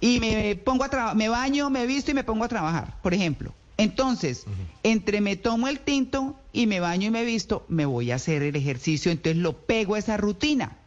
y 0.00 0.20
me 0.20 0.56
pongo 0.56 0.84
a 0.84 0.88
trabajar, 0.88 1.16
me 1.16 1.28
baño, 1.28 1.68
me 1.68 1.84
visto 1.84 2.10
y 2.10 2.14
me 2.14 2.24
pongo 2.24 2.44
a 2.44 2.48
trabajar, 2.48 2.96
por 3.02 3.12
ejemplo. 3.12 3.52
Entonces, 3.76 4.46
entre 4.84 5.20
me 5.20 5.36
tomo 5.36 5.68
el 5.68 5.80
tinto 5.80 6.34
y 6.54 6.66
me 6.66 6.80
baño 6.80 7.08
y 7.08 7.10
me 7.10 7.24
visto, 7.24 7.66
me 7.68 7.84
voy 7.84 8.10
a 8.10 8.14
hacer 8.14 8.42
el 8.42 8.56
ejercicio, 8.56 9.12
entonces 9.12 9.36
lo 9.42 9.52
pego 9.66 9.96
a 9.96 9.98
esa 9.98 10.16
rutina. 10.16 10.78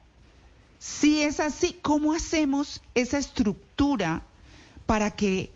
Si 0.82 1.22
es 1.22 1.40
así, 1.40 1.78
¿cómo 1.80 2.12
hacemos 2.12 2.82
esa 2.96 3.20
estructura 3.20 4.24
para 4.88 5.12
que 5.12 5.52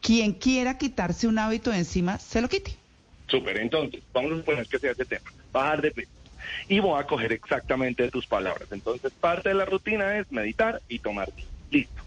quien 0.00 0.32
quiera 0.32 0.78
quitarse 0.78 1.26
un 1.26 1.40
hábito 1.40 1.72
de 1.72 1.78
encima 1.78 2.20
se 2.20 2.40
lo 2.40 2.48
quite? 2.48 2.76
Súper, 3.26 3.58
entonces, 3.58 4.04
vamos 4.12 4.30
a 4.30 4.36
suponer 4.36 4.68
que 4.68 4.78
sea 4.78 4.92
ese 4.92 5.04
tema, 5.04 5.32
bajar 5.52 5.82
de 5.82 5.90
peso. 5.90 6.12
Y 6.68 6.78
voy 6.78 7.00
a 7.00 7.08
coger 7.08 7.32
exactamente 7.32 8.08
tus 8.08 8.28
palabras. 8.28 8.68
Entonces, 8.70 9.12
parte 9.20 9.48
de 9.48 9.56
la 9.56 9.64
rutina 9.64 10.16
es 10.16 10.30
meditar 10.30 10.80
y 10.88 11.00
tomar. 11.00 11.28
Listo. 11.72 12.00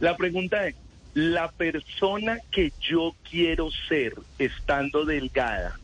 La 0.00 0.16
pregunta 0.16 0.66
es, 0.68 0.74
¿la 1.12 1.52
persona 1.52 2.38
que 2.50 2.72
yo 2.80 3.14
quiero 3.28 3.68
ser 3.90 4.14
estando 4.38 5.04
delgada 5.04 5.78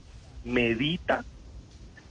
medita? 0.45 1.27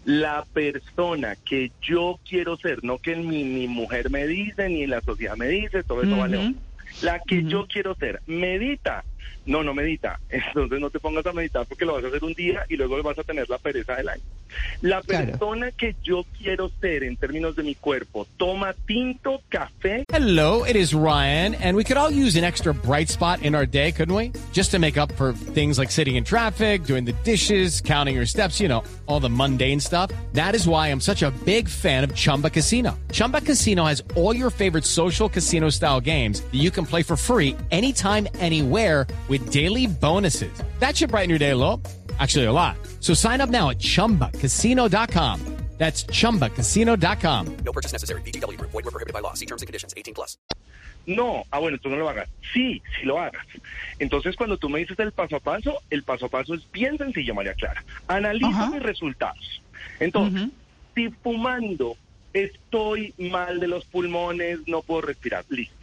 La 0.04 0.46
persona 0.52 1.36
que 1.46 1.72
yo 1.82 2.20
quiero 2.28 2.58
ser, 2.58 2.84
no 2.84 2.98
que 2.98 3.16
mi, 3.16 3.44
mi 3.44 3.68
mujer 3.68 4.10
me 4.10 4.26
dice, 4.26 4.68
ni 4.70 4.88
la 4.88 5.02
sociedad 5.02 5.38
me 5.38 5.48
dice, 5.48 5.84
todo 5.84 6.02
eso 6.02 6.18
vale. 6.18 6.38
Ujú. 6.38 6.56
La 7.02 7.20
que 7.20 7.44
yo 7.44 7.68
quiero 7.68 7.96
ser, 7.96 8.22
medita. 8.26 9.06
No, 9.46 9.64
no 9.64 9.74
medita. 9.74 10.20
Entonces 10.30 10.80
no 10.80 10.90
te 10.90 11.00
pongas 11.00 11.26
a 11.26 11.34
meditar 11.34 11.66
porque 11.66 11.86
lo 11.86 11.94
vas 11.94 12.04
a 12.04 12.08
hacer 12.08 12.24
un 12.24 12.34
día 12.34 12.66
y 12.70 12.76
luego 12.78 13.02
vas 13.02 13.18
a 13.18 13.24
tener 13.24 13.50
la 13.50 13.58
pereza 13.58 13.96
del 13.96 14.10
año. 14.10 14.22
La 14.82 15.02
Claro. 15.02 15.28
persona 15.28 15.72
que 15.72 15.96
yo 16.04 16.26
quiero 16.38 16.70
ser 16.82 17.04
en 17.04 17.16
términos 17.16 17.56
de 17.56 17.64
mi 17.64 17.74
cuerpo, 17.74 18.28
toma 18.38 18.74
tinto, 18.86 19.42
café. 19.50 20.04
Hello, 20.12 20.66
it 20.66 20.76
is 20.76 20.94
Ryan, 20.94 21.56
and 21.56 21.76
we 21.78 21.86
could 21.86 21.96
all 21.98 22.12
use 22.12 22.36
an 22.36 22.44
extra 22.44 22.74
bright 22.74 23.08
spot 23.10 23.42
in 23.44 23.56
our 23.56 23.66
day, 23.66 23.94
couldn't 23.94 24.14
we? 24.14 24.32
Just 24.52 24.72
to 24.72 24.80
make 24.80 24.98
up 24.98 25.10
for 25.14 25.32
things 25.32 25.80
like 25.80 25.90
sitting 25.90 26.18
in 26.18 26.26
traffic, 26.26 26.84
doing 26.84 27.06
the 27.06 27.14
dishes, 27.24 27.80
counting 27.82 28.14
your 28.16 28.26
steps, 28.26 28.60
you 28.60 28.68
know, 28.68 28.84
all 29.08 29.22
the 29.22 29.30
mundane 29.30 29.80
stuff. 29.80 30.12
That 30.34 30.54
is 30.54 30.68
why 30.68 30.90
I'm 30.90 31.00
such 31.02 31.24
a 31.24 31.32
big 31.46 31.70
fan 31.70 32.04
of 32.04 32.14
Chumba 32.14 32.50
Casino. 32.50 32.98
Chumba 33.14 33.40
Casino 33.40 33.86
has 33.86 34.04
all 34.18 34.36
your 34.36 34.50
favorite 34.50 34.84
social 34.86 35.30
casino 35.30 35.70
style 35.70 36.02
games 36.02 36.42
that 36.42 36.56
you 36.60 36.72
can 36.72 36.86
play 36.86 37.04
for 37.04 37.16
free 37.16 37.56
anytime, 37.72 38.28
anywhere 38.40 39.08
with 39.30 39.52
daily 39.52 39.88
bonuses. 39.88 40.52
That 40.80 40.98
should 40.98 41.12
brighten 41.12 41.30
your 41.30 41.40
day 41.40 41.52
a 41.52 41.58
little. 41.58 41.82
Actually, 42.20 42.46
a 42.46 42.52
lot. 42.52 42.76
So 43.00 43.14
sign 43.14 43.40
up 43.40 43.50
now 43.50 43.70
at 43.70 43.80
chumbacasino.com. 43.80 45.40
That's 45.78 46.04
chumbacasino.com. 46.04 47.58
No 47.66 47.72
purchase 47.72 47.92
necessary. 47.92 48.22
VGW 48.22 48.56
Group. 48.56 48.70
Void 48.70 48.86
were 48.86 48.92
prohibited 48.92 49.14
by 49.16 49.20
law. 49.22 49.34
See 49.34 49.48
terms 49.48 49.64
and 49.64 49.68
conditions. 49.68 49.96
18 49.98 50.14
plus. 50.14 50.38
No, 51.08 51.44
ah, 51.52 51.58
bueno, 51.60 51.80
tú 51.80 51.90
no 51.90 51.96
lo 51.98 52.08
hagas. 52.08 52.30
Sí, 52.54 52.84
sí 53.00 53.06
lo 53.08 53.18
hagas. 53.18 53.44
Entonces, 53.98 54.36
cuando 54.36 54.58
tú 54.58 54.70
me 54.70 54.78
dices 54.78 55.00
el 55.00 55.12
paso 55.12 55.38
a 55.38 55.40
paso, 55.40 55.82
el 55.90 56.04
paso 56.04 56.28
a 56.28 56.30
paso 56.30 56.54
es 56.54 56.62
bien 56.72 57.00
sencillo, 57.00 57.34
María 57.34 57.56
Clara. 57.56 57.84
Analizo 58.08 58.46
Ajá. 58.50 58.68
mis 58.70 58.84
resultados. 58.84 59.64
Entonces, 60.00 60.44
Ujú. 60.44 60.52
si 60.94 61.10
fumando 61.24 61.98
estoy 62.34 63.16
mal 63.18 63.60
de 63.60 63.68
los 63.68 63.84
pulmones, 63.86 64.60
no 64.68 64.84
puedo 64.84 65.02
respirar, 65.02 65.44
listo. 65.50 65.81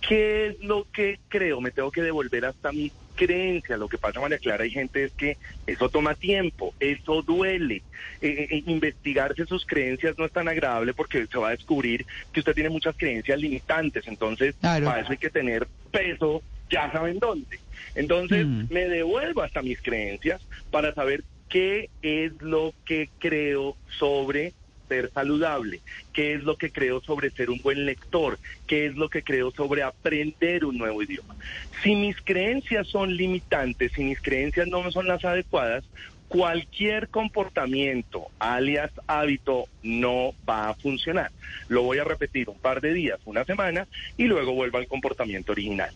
¿Qué 0.00 0.48
es 0.48 0.60
lo 0.60 0.86
que 0.92 1.18
creo? 1.28 1.60
Me 1.60 1.70
tengo 1.70 1.90
que 1.90 2.02
devolver 2.02 2.44
hasta 2.46 2.72
mi 2.72 2.90
creencia. 3.14 3.76
Lo 3.76 3.88
que 3.88 3.98
pasa, 3.98 4.20
María 4.20 4.38
Clara, 4.38 4.64
hay 4.64 4.70
gente 4.70 5.04
es 5.04 5.12
que 5.12 5.36
eso 5.66 5.88
toma 5.90 6.14
tiempo, 6.14 6.74
eso 6.80 7.22
duele. 7.22 7.82
Eh, 8.22 8.48
eh, 8.50 8.62
investigarse 8.66 9.44
sus 9.46 9.66
creencias 9.66 10.16
no 10.18 10.24
es 10.24 10.32
tan 10.32 10.48
agradable 10.48 10.94
porque 10.94 11.26
se 11.26 11.38
va 11.38 11.48
a 11.48 11.52
descubrir 11.52 12.06
que 12.32 12.40
usted 12.40 12.54
tiene 12.54 12.70
muchas 12.70 12.96
creencias 12.96 13.38
limitantes. 13.38 14.06
Entonces, 14.06 14.54
Claro. 14.60 14.86
para 14.86 15.02
eso 15.02 15.12
hay 15.12 15.18
que 15.18 15.30
tener 15.30 15.66
peso, 15.90 16.42
ya 16.70 16.90
saben 16.92 17.18
dónde. 17.18 17.58
Entonces, 17.94 18.46
Mm. 18.46 18.64
me 18.70 18.88
devuelvo 18.88 19.42
hasta 19.42 19.60
mis 19.62 19.80
creencias 19.82 20.40
para 20.70 20.94
saber 20.94 21.22
qué 21.48 21.90
es 22.00 22.32
lo 22.40 22.72
que 22.86 23.10
creo 23.18 23.76
sobre 23.98 24.54
ser 24.90 25.10
saludable, 25.14 25.80
qué 26.12 26.34
es 26.34 26.42
lo 26.42 26.56
que 26.56 26.72
creo 26.72 27.00
sobre 27.00 27.30
ser 27.30 27.48
un 27.48 27.60
buen 27.62 27.86
lector, 27.86 28.40
qué 28.66 28.86
es 28.86 28.96
lo 28.96 29.08
que 29.08 29.22
creo 29.22 29.52
sobre 29.52 29.84
aprender 29.84 30.64
un 30.64 30.78
nuevo 30.78 31.00
idioma. 31.00 31.36
Si 31.82 31.94
mis 31.94 32.16
creencias 32.22 32.88
son 32.88 33.16
limitantes, 33.16 33.92
si 33.92 34.02
mis 34.02 34.20
creencias 34.20 34.66
no 34.66 34.90
son 34.90 35.06
las 35.06 35.24
adecuadas, 35.24 35.84
cualquier 36.30 37.08
comportamiento, 37.08 38.28
alias 38.38 38.92
hábito, 39.08 39.64
no 39.82 40.32
va 40.48 40.68
a 40.68 40.74
funcionar. 40.74 41.32
Lo 41.66 41.82
voy 41.82 41.98
a 41.98 42.04
repetir 42.04 42.48
un 42.48 42.58
par 42.58 42.80
de 42.80 42.94
días, 42.94 43.18
una 43.24 43.44
semana, 43.44 43.88
y 44.16 44.26
luego 44.26 44.52
vuelvo 44.52 44.78
al 44.78 44.86
comportamiento 44.86 45.50
original. 45.50 45.90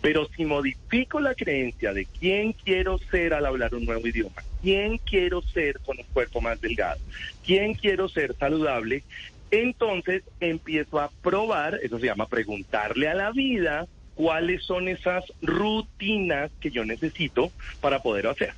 Pero 0.00 0.28
si 0.28 0.44
modifico 0.44 1.18
la 1.18 1.34
creencia 1.34 1.92
de 1.92 2.06
quién 2.06 2.52
quiero 2.52 2.98
ser 3.10 3.34
al 3.34 3.44
hablar 3.44 3.74
un 3.74 3.84
nuevo 3.84 4.06
idioma, 4.06 4.44
quién 4.62 4.98
quiero 4.98 5.42
ser 5.42 5.80
con 5.80 5.98
un 5.98 6.06
cuerpo 6.12 6.40
más 6.40 6.60
delgado, 6.60 7.00
quién 7.44 7.74
quiero 7.74 8.08
ser 8.08 8.36
saludable, 8.36 9.02
entonces 9.50 10.22
empiezo 10.38 11.00
a 11.00 11.10
probar, 11.20 11.80
eso 11.82 11.98
se 11.98 12.06
llama 12.06 12.28
preguntarle 12.28 13.08
a 13.08 13.14
la 13.14 13.32
vida, 13.32 13.88
cuáles 14.14 14.62
son 14.62 14.86
esas 14.86 15.24
rutinas 15.42 16.52
que 16.60 16.70
yo 16.70 16.84
necesito 16.84 17.50
para 17.80 18.02
poder 18.02 18.28
hacer. 18.28 18.54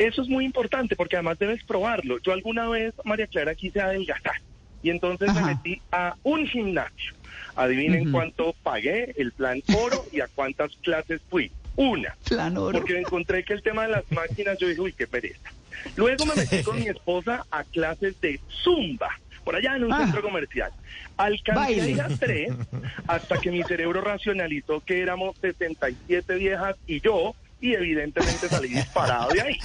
Eso 0.00 0.22
es 0.22 0.28
muy 0.28 0.46
importante 0.46 0.96
porque 0.96 1.16
además 1.16 1.38
debes 1.38 1.62
probarlo. 1.64 2.18
Yo 2.22 2.32
alguna 2.32 2.66
vez, 2.70 2.94
María 3.04 3.26
Clara, 3.26 3.54
quise 3.54 3.80
adelgazar 3.82 4.32
y 4.82 4.88
entonces 4.88 5.28
Ajá. 5.28 5.42
me 5.42 5.54
metí 5.54 5.82
a 5.92 6.16
un 6.22 6.46
gimnasio. 6.46 7.12
Adivinen 7.54 8.10
cuánto 8.10 8.54
pagué, 8.62 9.12
el 9.18 9.32
plan 9.32 9.62
oro 9.76 10.06
y 10.10 10.20
a 10.20 10.28
cuántas 10.28 10.74
clases 10.76 11.20
fui. 11.28 11.50
Una. 11.76 12.16
Plan 12.26 12.56
oro. 12.56 12.78
Porque 12.78 12.98
encontré 12.98 13.44
que 13.44 13.52
el 13.52 13.62
tema 13.62 13.82
de 13.82 13.88
las 13.90 14.10
máquinas, 14.10 14.56
yo 14.58 14.68
dije, 14.68 14.80
uy, 14.80 14.92
qué 14.94 15.06
pereza. 15.06 15.52
Luego 15.96 16.24
me 16.24 16.34
metí 16.34 16.62
con 16.62 16.76
mi 16.80 16.86
esposa 16.88 17.44
a 17.50 17.64
clases 17.64 18.18
de 18.22 18.40
zumba, 18.64 19.10
por 19.44 19.54
allá 19.56 19.76
en 19.76 19.84
un 19.84 19.92
Ah. 19.92 19.98
centro 20.04 20.22
comercial. 20.22 20.70
Alcancé 21.18 21.52
a 21.60 21.64
Baile. 21.66 21.90
ir 21.90 22.00
a 22.00 22.08
tres 22.08 22.50
hasta 23.06 23.36
que 23.38 23.50
mi 23.50 23.62
cerebro 23.64 24.00
racionalizó 24.00 24.80
que 24.80 25.00
éramos 25.02 25.36
67 25.42 26.34
viejas 26.36 26.76
y 26.86 27.00
yo, 27.02 27.34
y 27.60 27.74
evidentemente 27.74 28.48
salí 28.48 28.68
disparado 28.68 29.30
de 29.30 29.40
ahí. 29.42 29.58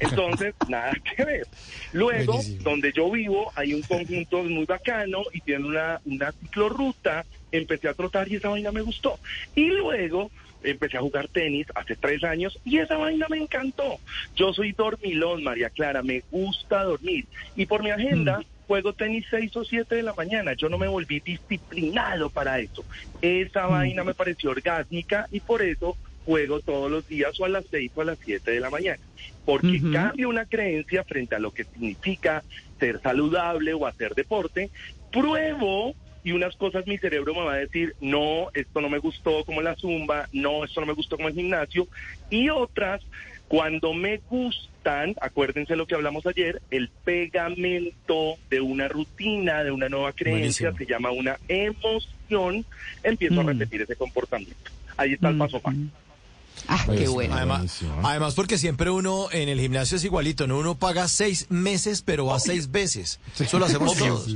Entonces, 0.00 0.54
nada 0.68 0.92
que 1.16 1.24
ver. 1.24 1.46
Luego, 1.92 2.34
Buenísimo. 2.34 2.62
donde 2.62 2.92
yo 2.92 3.10
vivo, 3.10 3.52
hay 3.54 3.74
un 3.74 3.82
conjunto 3.82 4.42
muy 4.42 4.64
bacano 4.64 5.22
y 5.32 5.40
tiene 5.40 5.66
una, 5.66 6.00
una 6.04 6.32
ciclorruta. 6.32 7.24
Empecé 7.52 7.88
a 7.88 7.94
trotar 7.94 8.28
y 8.28 8.36
esa 8.36 8.48
vaina 8.48 8.72
me 8.72 8.82
gustó. 8.82 9.18
Y 9.54 9.66
luego 9.66 10.30
empecé 10.62 10.96
a 10.96 11.00
jugar 11.00 11.28
tenis 11.28 11.66
hace 11.74 11.94
tres 11.94 12.24
años 12.24 12.58
y 12.64 12.78
esa 12.78 12.96
vaina 12.96 13.26
me 13.28 13.38
encantó. 13.38 13.98
Yo 14.34 14.52
soy 14.52 14.72
dormilón, 14.72 15.44
María 15.44 15.70
Clara, 15.70 16.02
me 16.02 16.22
gusta 16.30 16.82
dormir. 16.82 17.26
Y 17.54 17.66
por 17.66 17.82
mi 17.82 17.90
agenda 17.90 18.40
juego 18.66 18.94
tenis 18.94 19.26
seis 19.30 19.54
o 19.56 19.64
siete 19.64 19.96
de 19.96 20.02
la 20.02 20.14
mañana. 20.14 20.54
Yo 20.54 20.68
no 20.68 20.78
me 20.78 20.88
volví 20.88 21.20
disciplinado 21.20 22.30
para 22.30 22.58
eso. 22.58 22.84
Esa 23.20 23.66
vaina 23.66 24.04
me 24.04 24.14
pareció 24.14 24.50
orgásmica 24.50 25.28
y 25.30 25.40
por 25.40 25.62
eso 25.62 25.96
juego 26.24 26.60
todos 26.60 26.90
los 26.90 27.06
días 27.08 27.38
o 27.40 27.44
a 27.44 27.48
las 27.48 27.64
seis 27.70 27.90
o 27.94 28.00
a 28.02 28.04
las 28.04 28.18
siete 28.24 28.50
de 28.52 28.60
la 28.60 28.70
mañana. 28.70 29.00
Porque 29.44 29.76
Ujú. 29.76 29.92
cambio 29.92 30.28
una 30.28 30.46
creencia 30.46 31.04
frente 31.04 31.34
a 31.34 31.38
lo 31.38 31.50
que 31.50 31.64
significa 31.64 32.42
ser 32.80 33.00
saludable 33.02 33.74
o 33.74 33.86
hacer 33.86 34.14
deporte. 34.14 34.70
Pruebo 35.12 35.94
y 36.24 36.32
unas 36.32 36.56
cosas 36.56 36.86
mi 36.86 36.96
cerebro 36.98 37.34
me 37.34 37.42
va 37.44 37.52
a 37.52 37.56
decir, 37.58 37.94
no, 38.00 38.48
esto 38.54 38.80
no 38.80 38.88
me 38.88 38.98
gustó 38.98 39.44
como 39.44 39.60
la 39.60 39.76
zumba, 39.76 40.28
no, 40.32 40.64
esto 40.64 40.80
no 40.80 40.86
me 40.86 40.94
gustó 40.94 41.16
como 41.16 41.28
el 41.28 41.34
gimnasio. 41.34 41.86
Y 42.30 42.48
otras, 42.48 43.02
cuando 43.46 43.92
me 43.92 44.22
gustan, 44.30 45.14
acuérdense 45.20 45.76
lo 45.76 45.86
que 45.86 45.94
hablamos 45.94 46.26
ayer, 46.26 46.62
el 46.70 46.88
pegamento 47.04 48.36
de 48.48 48.60
una 48.62 48.88
rutina, 48.88 49.62
de 49.62 49.70
una 49.70 49.88
nueva 49.90 50.12
creencia, 50.12 50.70
Buenísimo. 50.70 50.78
se 50.78 50.86
llama 50.86 51.10
una 51.10 51.38
emoción, 51.48 52.64
empiezo 53.02 53.40
a 53.40 53.44
Mm. 53.44 53.48
repetir 53.48 53.82
ese 53.82 53.96
comportamiento. 53.96 54.70
Ahí 54.96 55.12
está 55.12 55.28
el 55.28 55.36
paso 55.36 55.58
a 55.58 55.60
paso. 55.60 55.76
Ah, 56.66 56.82
qué 56.86 56.92
Pues, 56.94 57.08
bueno. 57.10 57.34
Además, 57.34 57.80
además, 58.02 58.34
porque 58.34 58.56
siempre 58.58 58.88
uno 58.90 59.28
en 59.32 59.48
el 59.48 59.60
gimnasio 59.60 59.96
es 59.96 60.04
igualito, 60.04 60.46
¿no? 60.46 60.58
Uno 60.58 60.76
paga 60.76 61.08
seis 61.08 61.46
meses, 61.50 62.02
pero 62.02 62.26
va 62.26 62.40
seis 62.40 62.70
veces. 62.70 63.20
Eso 63.38 63.58
lo 63.58 63.66
hacemos 63.66 63.96
todos. 63.98 64.26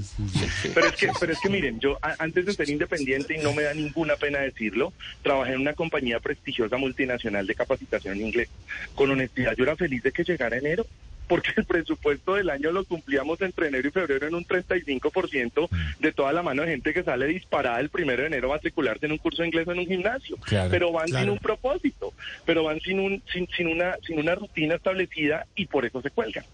Pero 0.75 0.87
es 0.89 0.93
que, 0.97 1.09
pero 1.19 1.33
es 1.33 1.39
que 1.41 1.49
miren, 1.49 1.81
yo 1.81 1.97
a- 2.03 2.17
antes 2.19 2.45
de 2.45 2.53
ser 2.53 2.69
independiente, 2.69 3.35
y 3.39 3.43
no 3.43 3.53
me 3.55 3.63
da 3.63 3.73
ninguna 3.73 4.17
pena 4.17 4.41
decirlo, 4.41 4.93
trabajé 5.23 5.55
en 5.55 5.61
una 5.61 5.73
compañía 5.75 6.21
prestigiosa 6.21 6.77
multinacional 6.77 7.47
de 7.47 7.55
capacitación 7.55 8.19
en 8.19 8.27
inglés. 8.27 8.49
Con 8.95 9.11
honestidad, 9.11 9.55
yo 9.57 9.65
era 9.65 9.77
feliz 9.77 10.03
de 10.03 10.13
que 10.13 10.25
llegara 10.25 10.59
enero, 10.59 10.87
porque 11.29 11.51
el 11.57 11.65
presupuesto 11.65 12.35
del 12.35 12.51
año 12.51 12.73
lo 12.73 12.85
cumplíamos 12.85 13.41
entre 13.43 13.69
enero 13.69 13.89
y 13.89 13.93
febrero 13.93 14.27
en 14.27 14.35
un 14.35 14.45
35% 14.45 15.69
de 16.01 16.13
toda 16.13 16.33
la 16.33 16.43
mano 16.43 16.63
de 16.63 16.69
gente 16.69 16.95
que 16.95 17.03
sale 17.03 17.27
disparada 17.27 17.81
el 17.81 17.91
primero 17.91 18.23
de 18.23 18.29
enero 18.29 18.51
a 18.51 18.57
matricularse 18.57 19.07
en 19.07 19.13
un 19.13 19.19
curso 19.19 19.43
de 19.43 19.49
inglés 19.49 19.69
o 19.69 19.73
en 19.73 19.81
un 19.81 19.87
gimnasio. 19.87 20.37
Claro, 20.39 20.71
pero 20.71 20.93
van 20.93 21.09
sin 21.09 21.31
un 21.31 21.39
propósito, 21.39 22.13
pero 22.45 22.65
van 22.65 22.81
sin, 22.81 22.99
un, 22.99 23.23
sin, 23.33 23.47
sin, 23.57 23.69
una, 23.69 23.97
sin 24.07 24.19
una 24.19 24.35
rutina 24.35 24.75
establecida 24.75 25.47
y 25.55 25.67
por 25.67 25.85
eso 25.85 26.03
se 26.03 26.11
cuelgan. 26.11 26.45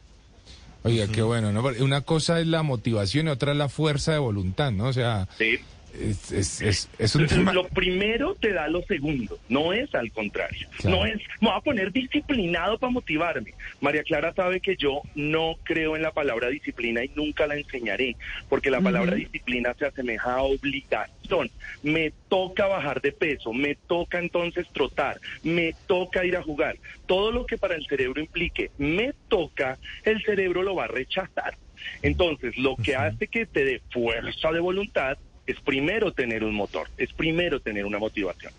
Oiga, 0.82 1.06
qué 1.10 1.22
bueno, 1.22 1.50
¿no? 1.50 1.62
Una 1.80 2.02
cosa 2.02 2.40
es 2.40 2.46
la 2.46 2.62
motivación 2.62 3.28
y 3.28 3.30
otra 3.30 3.52
es 3.52 3.58
la 3.58 3.70
fuerza 3.70 4.12
de 4.12 4.18
voluntad, 4.18 4.70
¿no? 4.70 4.88
O 4.88 4.92
sea, 4.92 5.26
Sí. 5.38 5.58
Es, 6.00 6.32
es, 6.32 6.60
es, 6.60 6.90
es 6.98 7.14
un 7.14 7.26
tema... 7.26 7.52
Lo 7.52 7.68
primero 7.68 8.34
te 8.34 8.52
da 8.52 8.68
lo 8.68 8.82
segundo, 8.82 9.38
no 9.48 9.72
es 9.72 9.94
al 9.94 10.10
contrario. 10.12 10.68
Claro. 10.78 10.96
No 10.96 11.06
es, 11.06 11.18
me 11.40 11.48
voy 11.48 11.56
a 11.56 11.60
poner 11.60 11.92
disciplinado 11.92 12.78
para 12.78 12.92
motivarme. 12.92 13.54
María 13.80 14.02
Clara 14.02 14.32
sabe 14.34 14.60
que 14.60 14.76
yo 14.76 15.02
no 15.14 15.56
creo 15.62 15.96
en 15.96 16.02
la 16.02 16.12
palabra 16.12 16.48
disciplina 16.48 17.04
y 17.04 17.10
nunca 17.14 17.46
la 17.46 17.56
enseñaré, 17.56 18.16
porque 18.48 18.70
la 18.70 18.80
palabra 18.80 19.14
disciplina 19.14 19.74
se 19.78 19.86
asemeja 19.86 20.34
a 20.34 20.42
obligación. 20.42 21.50
Me 21.82 22.12
toca 22.28 22.66
bajar 22.66 23.00
de 23.00 23.12
peso, 23.12 23.52
me 23.52 23.74
toca 23.74 24.18
entonces 24.18 24.66
trotar, 24.72 25.20
me 25.42 25.74
toca 25.86 26.24
ir 26.24 26.36
a 26.36 26.42
jugar. 26.42 26.76
Todo 27.06 27.30
lo 27.30 27.46
que 27.46 27.58
para 27.58 27.76
el 27.76 27.86
cerebro 27.86 28.20
implique 28.20 28.70
me 28.78 29.12
toca, 29.28 29.78
el 30.02 30.22
cerebro 30.22 30.62
lo 30.62 30.74
va 30.74 30.84
a 30.84 30.88
rechazar. 30.88 31.56
Entonces, 32.02 32.56
lo 32.56 32.76
que 32.76 32.96
hace 32.96 33.26
que 33.26 33.46
te 33.46 33.64
dé 33.64 33.82
fuerza 33.90 34.50
de 34.52 34.60
voluntad 34.60 35.18
es 35.46 35.60
primero 35.60 36.12
tener 36.12 36.44
un 36.44 36.54
motor, 36.54 36.88
es 36.96 37.12
primero 37.12 37.60
tener 37.60 37.84
una 37.84 37.98
motivación. 37.98 38.52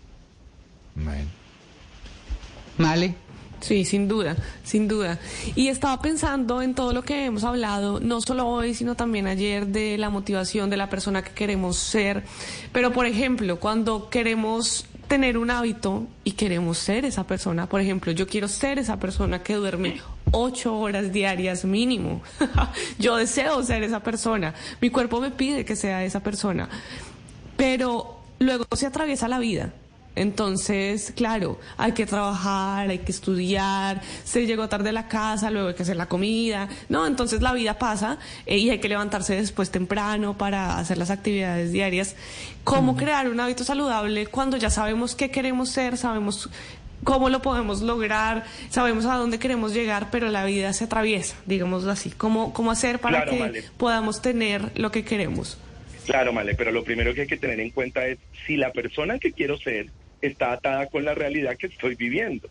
Bueno. 0.94 1.28
Vale. 2.78 3.14
Sí, 3.60 3.84
sin 3.84 4.06
duda, 4.06 4.36
sin 4.64 4.86
duda. 4.86 5.18
Y 5.54 5.68
estaba 5.68 6.00
pensando 6.02 6.60
en 6.60 6.74
todo 6.74 6.92
lo 6.92 7.02
que 7.02 7.24
hemos 7.24 7.42
hablado, 7.42 8.00
no 8.00 8.20
solo 8.20 8.46
hoy, 8.46 8.74
sino 8.74 8.94
también 8.94 9.26
ayer, 9.26 9.66
de 9.66 9.96
la 9.96 10.10
motivación 10.10 10.68
de 10.68 10.76
la 10.76 10.90
persona 10.90 11.22
que 11.22 11.30
queremos 11.30 11.76
ser. 11.78 12.22
Pero, 12.72 12.92
por 12.92 13.06
ejemplo, 13.06 13.58
cuando 13.58 14.10
queremos 14.10 14.86
tener 15.08 15.38
un 15.38 15.50
hábito 15.50 16.06
y 16.22 16.32
queremos 16.32 16.78
ser 16.78 17.06
esa 17.06 17.26
persona, 17.26 17.66
por 17.66 17.80
ejemplo, 17.80 18.12
yo 18.12 18.26
quiero 18.26 18.46
ser 18.46 18.78
esa 18.78 19.00
persona 19.00 19.42
que 19.42 19.54
duerme 19.54 20.00
ocho 20.36 20.78
horas 20.78 21.12
diarias 21.12 21.64
mínimo. 21.64 22.22
yo 22.98 23.16
deseo 23.16 23.62
ser 23.62 23.82
esa 23.82 24.00
persona. 24.00 24.54
Mi 24.80 24.90
cuerpo 24.90 25.20
me 25.20 25.30
pide 25.30 25.64
que 25.64 25.76
sea 25.76 26.04
esa 26.04 26.20
persona. 26.20 26.68
Pero 27.56 28.20
luego 28.38 28.66
se 28.74 28.86
atraviesa 28.86 29.28
la 29.28 29.38
vida. 29.38 29.72
Entonces, 30.14 31.12
claro, 31.14 31.58
hay 31.76 31.92
que 31.92 32.06
trabajar, 32.06 32.88
hay 32.88 33.00
que 33.00 33.12
estudiar, 33.12 34.00
se 34.24 34.46
llegó 34.46 34.66
tarde 34.66 34.88
a 34.88 34.92
la 34.92 35.08
casa, 35.08 35.50
luego 35.50 35.68
hay 35.68 35.74
que 35.74 35.82
hacer 35.82 35.96
la 35.96 36.06
comida, 36.06 36.70
¿no? 36.88 37.06
Entonces 37.06 37.42
la 37.42 37.52
vida 37.52 37.78
pasa 37.78 38.18
eh, 38.46 38.56
y 38.56 38.70
hay 38.70 38.78
que 38.78 38.88
levantarse 38.88 39.36
después 39.36 39.70
temprano 39.70 40.36
para 40.38 40.78
hacer 40.78 40.96
las 40.96 41.10
actividades 41.10 41.70
diarias. 41.70 42.16
¿Cómo 42.64 42.96
crear 42.96 43.28
un 43.28 43.40
hábito 43.40 43.62
saludable 43.62 44.26
cuando 44.26 44.56
ya 44.56 44.70
sabemos 44.70 45.14
qué 45.14 45.30
queremos 45.30 45.68
ser, 45.68 45.98
sabemos 45.98 46.48
cómo 47.06 47.30
lo 47.30 47.40
podemos 47.40 47.82
lograr, 47.82 48.44
sabemos 48.68 49.06
a 49.06 49.14
dónde 49.14 49.38
queremos 49.38 49.72
llegar, 49.72 50.08
pero 50.10 50.28
la 50.28 50.44
vida 50.44 50.72
se 50.72 50.84
atraviesa, 50.84 51.36
digámoslo 51.46 51.92
así? 51.92 52.10
¿Cómo, 52.10 52.52
cómo 52.52 52.72
hacer 52.72 52.98
para 52.98 53.24
Claro, 53.24 53.52
que 53.52 53.62
podamos 53.78 54.20
tener 54.20 54.72
lo 54.74 54.90
que 54.90 55.04
queremos? 55.04 55.56
Claro, 56.04 56.32
Male, 56.32 56.56
pero 56.56 56.72
lo 56.72 56.82
primero 56.82 57.14
que 57.14 57.22
hay 57.22 57.26
que 57.28 57.36
tener 57.36 57.60
en 57.60 57.70
cuenta 57.70 58.06
es 58.06 58.18
si 58.44 58.56
la 58.56 58.72
persona 58.72 59.20
que 59.20 59.32
quiero 59.32 59.56
ser 59.56 59.86
está 60.20 60.52
atada 60.52 60.88
con 60.88 61.04
la 61.04 61.14
realidad 61.14 61.56
que 61.56 61.68
estoy 61.68 61.94
viviendo. 61.94 62.48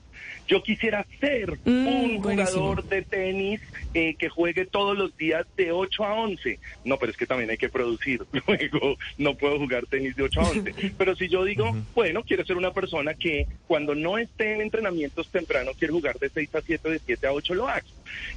Yo 0.48 0.62
quisiera 0.62 1.06
ser 1.20 1.58
Mm, 1.66 1.88
un 1.88 2.22
buenísimo. 2.22 2.62
jugador 2.62 2.84
de 2.86 3.02
tenis 3.02 3.62
eh, 3.94 4.16
que 4.20 4.30
juegue 4.30 4.66
todos 4.66 4.96
los 4.98 5.16
días 5.18 5.46
de 5.58 5.72
8 5.72 6.04
a 6.06 6.14
11. 6.14 6.60
No, 6.84 6.98
pero 6.98 7.12
es 7.12 7.18
que 7.18 7.26
también 7.26 7.50
hay 7.50 7.58
que 7.58 7.70
producir. 7.70 8.22
Luego 8.48 8.98
no 9.18 9.36
puedo 9.36 9.58
jugar 9.58 9.86
tenis 9.88 10.16
de 10.16 10.24
8 10.24 10.42
a 10.42 10.50
11. 10.50 10.74
Pero 10.98 11.16
si 11.16 11.30
yo 11.30 11.44
digo, 11.46 11.76
bueno, 11.96 12.24
quiero 12.24 12.46
ser 12.46 12.58
una 12.58 12.72
persona 12.74 13.14
que 13.16 13.48
cuando 13.68 13.96
no 13.96 14.18
esté 14.18 14.54
en 14.54 14.62
entrenamientos 14.62 15.30
temprano 15.30 15.72
quiero 15.78 15.94
jugar 15.96 16.20
de 16.20 16.30
6 16.30 16.54
a 16.56 16.62
7, 16.62 16.90
de 16.90 17.00
7 17.00 17.28
a 17.28 17.32
8 17.34 17.54
lo 17.56 17.68
hago. 17.68 17.88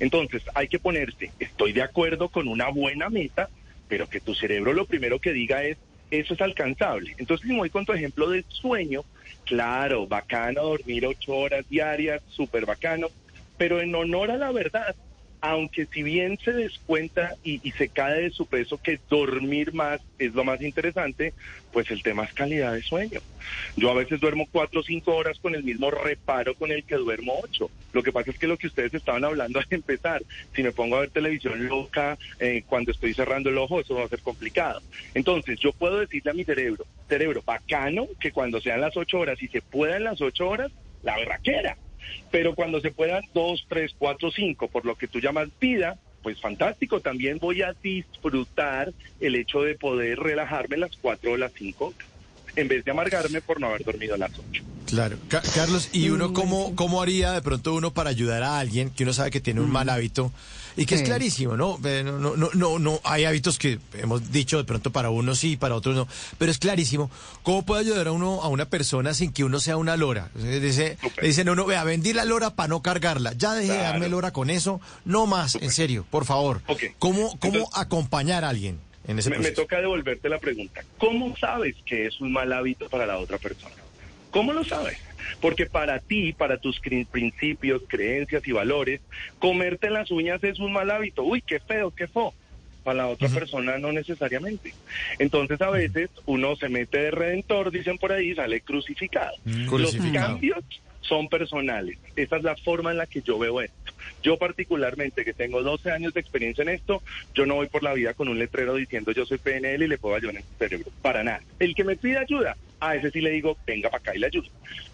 Entonces 0.01 0.43
hay 0.55 0.69
que 0.69 0.79
ponerse, 0.79 1.31
estoy 1.39 1.73
de 1.73 1.83
acuerdo 1.83 2.29
con 2.29 2.49
una 2.49 2.69
buena 2.69 3.11
meta, 3.11 3.49
pero 3.89 4.09
que 4.09 4.21
tu 4.21 4.35
cerebro 4.35 4.73
lo 4.73 4.87
primero 4.87 5.19
que 5.19 5.33
diga 5.33 5.65
es, 5.65 5.77
eso 6.11 6.35
es 6.35 6.41
alcanzable. 6.41 7.15
Entonces, 7.19 7.47
si 7.47 7.53
me 7.53 7.61
voy 7.61 7.71
con 7.71 7.85
tu 7.85 7.93
ejemplo 7.93 8.31
del 8.31 8.45
sueño, 8.49 9.05
claro, 9.45 10.07
bacano 10.07 10.63
dormir 10.63 11.07
ocho 11.07 11.35
horas 11.35 11.69
diarias, 11.69 12.23
súper 12.29 12.67
bacano, 12.67 13.09
pero 13.57 13.81
en 13.81 13.95
honor 13.95 14.31
a 14.31 14.37
la 14.37 14.53
verdad, 14.53 14.95
aunque 15.41 15.87
si 15.87 16.03
bien 16.03 16.39
se 16.45 16.53
descuenta 16.53 17.35
y, 17.43 17.59
se 17.73 17.89
cae 17.89 18.23
de 18.23 18.31
su 18.31 18.47
peso 18.47 18.79
que 18.79 19.01
dormir 19.09 19.73
más 19.73 20.01
es 20.19 20.35
lo 20.35 20.43
más 20.45 20.61
interesante, 20.61 21.33
pues 21.73 21.91
el 21.91 22.03
tema 22.03 22.25
es 22.25 22.33
calidad 22.33 22.73
de 22.73 22.83
sueño. 22.83 23.21
Yo 23.77 23.91
a 23.91 23.95
veces 23.95 24.21
duermo 24.21 24.49
cuatro 24.51 24.81
o 24.81 24.83
cinco 24.83 25.15
horas 25.15 25.39
con 25.39 25.55
el 25.55 25.63
mismo 25.63 25.91
reparo 25.91 26.55
con 26.55 26.73
el 26.73 26.85
que 26.85 26.97
duermo 26.97 27.35
ocho. 27.43 27.71
Lo 27.93 28.03
que 28.03 28.13
pasa 28.13 28.31
es 28.31 28.39
que 28.39 28.49
lo 28.49 28.57
que 28.57 28.67
ustedes 28.67 28.95
estaban 28.95 29.25
hablando 29.25 29.59
al 29.61 29.67
empezar, 29.71 30.23
si 30.55 30.63
me 30.63 30.73
pongo 30.73 30.97
a 30.97 31.01
ver 31.01 31.11
televisión 31.11 31.67
loca 31.69 32.19
eh, 32.41 32.65
cuando 32.67 32.91
estoy 32.91 33.15
cerrando 33.15 33.51
el 33.51 33.59
ojo, 33.59 33.81
eso 33.81 33.95
va 33.95 34.05
a 34.05 34.09
ser 34.09 34.23
complicado. 34.23 34.83
Entonces 35.15 35.59
yo 35.61 35.73
puedo 35.73 36.01
decirle 36.01 36.33
a 36.33 36.35
mi 36.35 36.45
cerebro, 36.45 36.85
cerebro, 37.09 37.43
bacano 37.47 38.09
que 38.19 38.33
cuando 38.33 38.61
sean 38.61 38.81
las 38.81 38.97
ocho 38.97 39.21
horas 39.21 39.41
y 39.43 39.49
se 39.49 39.63
puedan 39.63 40.05
las 40.05 40.21
ocho 40.21 40.49
horas, 40.49 40.73
la 41.03 41.17
berraquera. 41.17 41.77
Pero 42.31 42.55
cuando 42.55 42.81
se 42.81 42.91
puedan 42.91 43.23
dos, 43.35 43.65
tres, 43.69 43.93
cuatro, 43.99 44.31
cinco, 44.31 44.69
por 44.69 44.85
lo 44.85 44.95
que 44.97 45.09
tú 45.09 45.21
llamas 45.21 45.49
vida, 45.61 45.99
pues 46.23 46.41
fantástico. 46.41 47.01
También 47.01 47.39
voy 47.39 47.63
a 47.63 47.75
disfrutar 47.83 48.93
el 49.21 49.35
hecho 49.37 49.63
de 49.63 49.75
poder 49.75 50.19
relajarme 50.19 50.77
las 50.77 50.97
cuatro 51.01 51.33
o 51.33 51.37
las 51.37 51.53
cinco, 51.57 51.95
en 52.57 52.69
vez 52.69 52.85
de 52.85 52.91
amargarme 52.91 53.41
por 53.41 53.61
no 53.61 53.69
haber 53.69 53.85
dormido 53.85 54.17
las 54.17 54.33
ocho. 54.39 54.63
Claro. 54.87 55.17
Ca- 55.29 55.43
Carlos, 55.55 55.91
¿y 55.93 56.09
uno 56.09 56.33
cómo, 56.33 56.75
cómo 56.75 57.03
haría 57.03 57.33
de 57.33 57.43
pronto 57.43 57.75
uno 57.75 57.93
para 57.93 58.11
ayudar 58.11 58.43
a 58.43 58.59
alguien 58.59 58.91
que 58.91 59.05
uno 59.05 59.13
sabe 59.13 59.31
que 59.31 59.41
tiene 59.41 59.61
un 59.61 59.71
mal 59.71 59.89
hábito 59.91 60.33
y 60.79 60.87
que 60.87 60.95
es 60.95 61.03
clarísimo, 61.03 61.57
¿no? 61.57 61.79
No, 61.83 62.37
no, 62.37 62.51
no, 62.55 62.79
no, 62.79 63.01
hay 63.05 63.25
hábitos 63.25 63.59
que 63.59 63.79
hemos 63.95 64.31
dicho 64.33 64.57
de 64.59 64.65
pronto 64.65 64.91
para 64.93 65.11
unos 65.11 65.39
sí, 65.39 65.57
para 65.57 65.75
otros 65.75 65.95
no, 65.97 66.09
pero 66.39 66.51
es 66.51 66.59
clarísimo. 66.59 67.11
¿Cómo 67.43 67.65
puede 67.65 67.83
ayudar 67.83 68.07
a 68.09 68.13
uno, 68.13 68.43
a 68.43 68.49
una 68.49 68.65
persona 68.67 69.13
sin 69.15 69.33
que 69.33 69.45
uno 69.45 69.61
sea 69.61 69.77
una 69.77 69.97
lora? 69.97 70.31
Sea, 70.41 70.59
Dice, 70.61 70.97
Súper. 71.03 71.23
le 71.25 71.29
dicen, 71.29 71.47
no, 71.47 71.55
no, 71.55 71.67
vea, 71.67 71.85
vendí 71.85 72.13
la 72.13 72.25
lora 72.25 72.51
para 72.55 72.69
no 72.69 72.81
cargarla. 72.81 73.33
Ya 73.35 73.55
deje 73.55 73.73
de 73.73 73.79
darme 73.79 74.09
lora 74.09 74.33
con 74.33 74.51
eso. 74.51 74.81
No 75.05 75.27
más, 75.27 75.57
en 75.57 75.71
serio, 75.71 76.07
por 76.11 76.25
favor. 76.25 76.63
¿Cómo, 76.99 77.37
cómo 77.39 77.55
Entonces- 77.55 77.69
acompañar 77.75 78.45
a 78.45 78.51
alguien 78.51 78.79
en 79.07 79.19
ese 79.19 79.31
Me, 79.31 79.39
me 79.39 79.51
toca 79.51 79.81
devolverte 79.81 80.29
la 80.29 80.39
pregunta. 80.39 80.83
¿Cómo 80.99 81.35
sabes 81.37 81.75
que 81.87 82.07
es 82.07 82.21
un 82.21 82.33
mal 82.33 82.53
hábito 82.53 82.89
para 82.89 83.07
la 83.07 83.19
otra 83.19 83.39
persona? 83.39 83.75
¿Cómo 84.31 84.53
lo 84.53 84.63
sabes? 84.65 84.99
Porque 85.41 85.67
para 85.67 85.99
ti, 86.01 86.33
para 86.33 86.59
tus 86.59 86.81
principios, 87.11 87.83
creencias 87.87 88.47
y 88.47 88.53
valores, 88.53 89.01
comerte 89.39 89.91
las 89.91 90.11
uñas 90.11 90.43
es 90.45 90.59
un 90.59 90.73
mal 90.73 90.91
hábito. 90.91 91.23
Uy, 91.23 91.43
qué 91.43 91.61
feo, 91.61 91.91
qué 91.91 92.07
fo. 92.07 92.35
Para 92.85 92.99
la 92.99 93.07
otra 93.09 93.29
persona 93.29 93.77
no 93.79 93.93
necesariamente. 93.93 94.73
Entonces 95.19 95.61
a 95.61 95.69
veces 95.71 96.09
uno 96.25 96.57
se 96.57 96.69
mete 96.69 96.99
de 96.99 97.11
redentor, 97.11 97.71
dicen 97.71 97.99
por 97.99 98.13
ahí, 98.13 98.35
sale 98.35 98.61
crucificado. 98.63 99.33
Los 99.45 99.69
Crucificado. 99.69 100.29
cambios 100.35 100.65
son 101.01 101.29
personales. 101.29 101.99
Esa 102.17 102.37
es 102.37 102.43
la 102.45 102.57
forma 102.57 102.91
en 102.91 102.99
la 102.99 103.07
que 103.07 103.21
yo 103.21 103.39
veo 103.39 103.61
esto. 103.61 103.88
Yo 104.23 104.37
particularmente, 104.37 105.25
que 105.25 105.33
tengo 105.33 105.63
12 105.63 105.91
años 105.91 106.15
de 106.15 106.21
experiencia 106.21 106.63
en 106.63 106.71
esto, 106.71 107.03
yo 107.35 107.47
no 107.47 107.57
voy 107.57 107.69
por 107.69 107.83
la 107.83 107.95
vida 107.95 108.15
con 108.15 108.29
un 108.29 108.39
letrero 108.39 108.75
diciendo 108.75 109.13
yo 109.13 109.27
soy 109.27 109.39
PNL 109.39 109.85
y 109.85 109.89
le 109.89 109.99
puedo 109.99 110.17
ayudar 110.17 110.37
en 110.37 110.43
su 110.43 110.55
cerebro. 110.59 110.91
Para 111.03 111.23
nada. 111.23 111.41
El 111.59 111.75
que 111.75 111.85
me 111.85 111.97
pide 111.97 112.19
ayuda, 112.19 112.57
a 112.81 112.97
ese 112.97 113.11
sí 113.11 113.21
le 113.21 113.31
digo, 113.31 113.57
venga 113.67 113.91
para 113.91 114.01
acá 114.01 114.15
y 114.15 114.19
le 114.19 114.27
ayudo. 114.27 114.49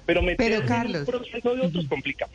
Pero 0.06 0.22
meterse 0.22 0.56
en 0.56 0.66
Carlos. 0.66 1.00
un 1.00 1.06
proceso 1.06 1.54
de 1.54 1.60
otros 1.62 1.84
es 1.84 1.88
complicado. 1.88 2.32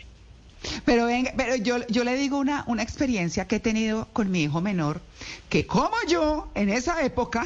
Pero 0.85 1.05
venga, 1.05 1.33
pero 1.37 1.55
yo, 1.55 1.85
yo 1.87 2.03
le 2.03 2.15
digo 2.15 2.37
una, 2.37 2.63
una 2.67 2.83
experiencia 2.83 3.47
que 3.47 3.57
he 3.57 3.59
tenido 3.59 4.07
con 4.11 4.29
mi 4.29 4.43
hijo 4.43 4.61
menor, 4.61 5.01
que 5.49 5.65
como 5.65 5.95
yo, 6.07 6.51
en 6.55 6.69
esa 6.69 7.03
época, 7.05 7.45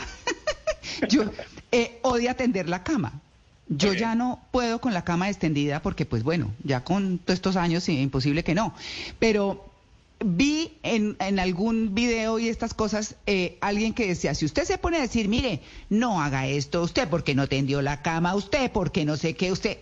yo 1.10 1.26
eh, 1.72 2.00
odio 2.02 2.32
atender 2.32 2.70
la 2.70 2.84
cama. 2.84 3.22
Yo 3.68 3.94
ya 3.94 4.14
no 4.16 4.42
puedo 4.52 4.82
con 4.82 4.94
la 4.94 5.04
cama 5.04 5.30
extendida 5.30 5.82
porque, 5.82 6.06
pues 6.06 6.24
bueno, 6.24 6.54
ya 6.64 6.84
con 6.84 7.18
todos 7.18 7.36
estos 7.36 7.56
años 7.56 7.88
es 7.88 7.98
imposible 7.98 8.44
que 8.44 8.56
no. 8.56 8.74
Pero 9.20 9.70
vi 10.24 10.78
en, 10.84 11.16
en 11.20 11.40
algún 11.40 11.96
video 11.96 12.40
y 12.40 12.50
estas 12.50 12.74
cosas 12.74 13.16
eh, 13.26 13.58
alguien 13.62 13.94
que 13.94 14.08
decía, 14.08 14.36
si 14.36 14.46
usted 14.46 14.64
se 14.64 14.78
pone 14.78 14.98
a 14.98 15.02
decir, 15.02 15.28
mire, 15.28 15.62
no 15.90 16.22
haga 16.22 16.48
esto, 16.48 16.82
usted 16.82 17.08
porque 17.08 17.36
no 17.36 17.48
tendió 17.48 17.82
la 17.82 18.02
cama, 18.02 18.36
usted 18.36 18.72
porque 18.72 19.06
no 19.06 19.18
sé 19.18 19.36
qué, 19.36 19.52
usted... 19.52 19.78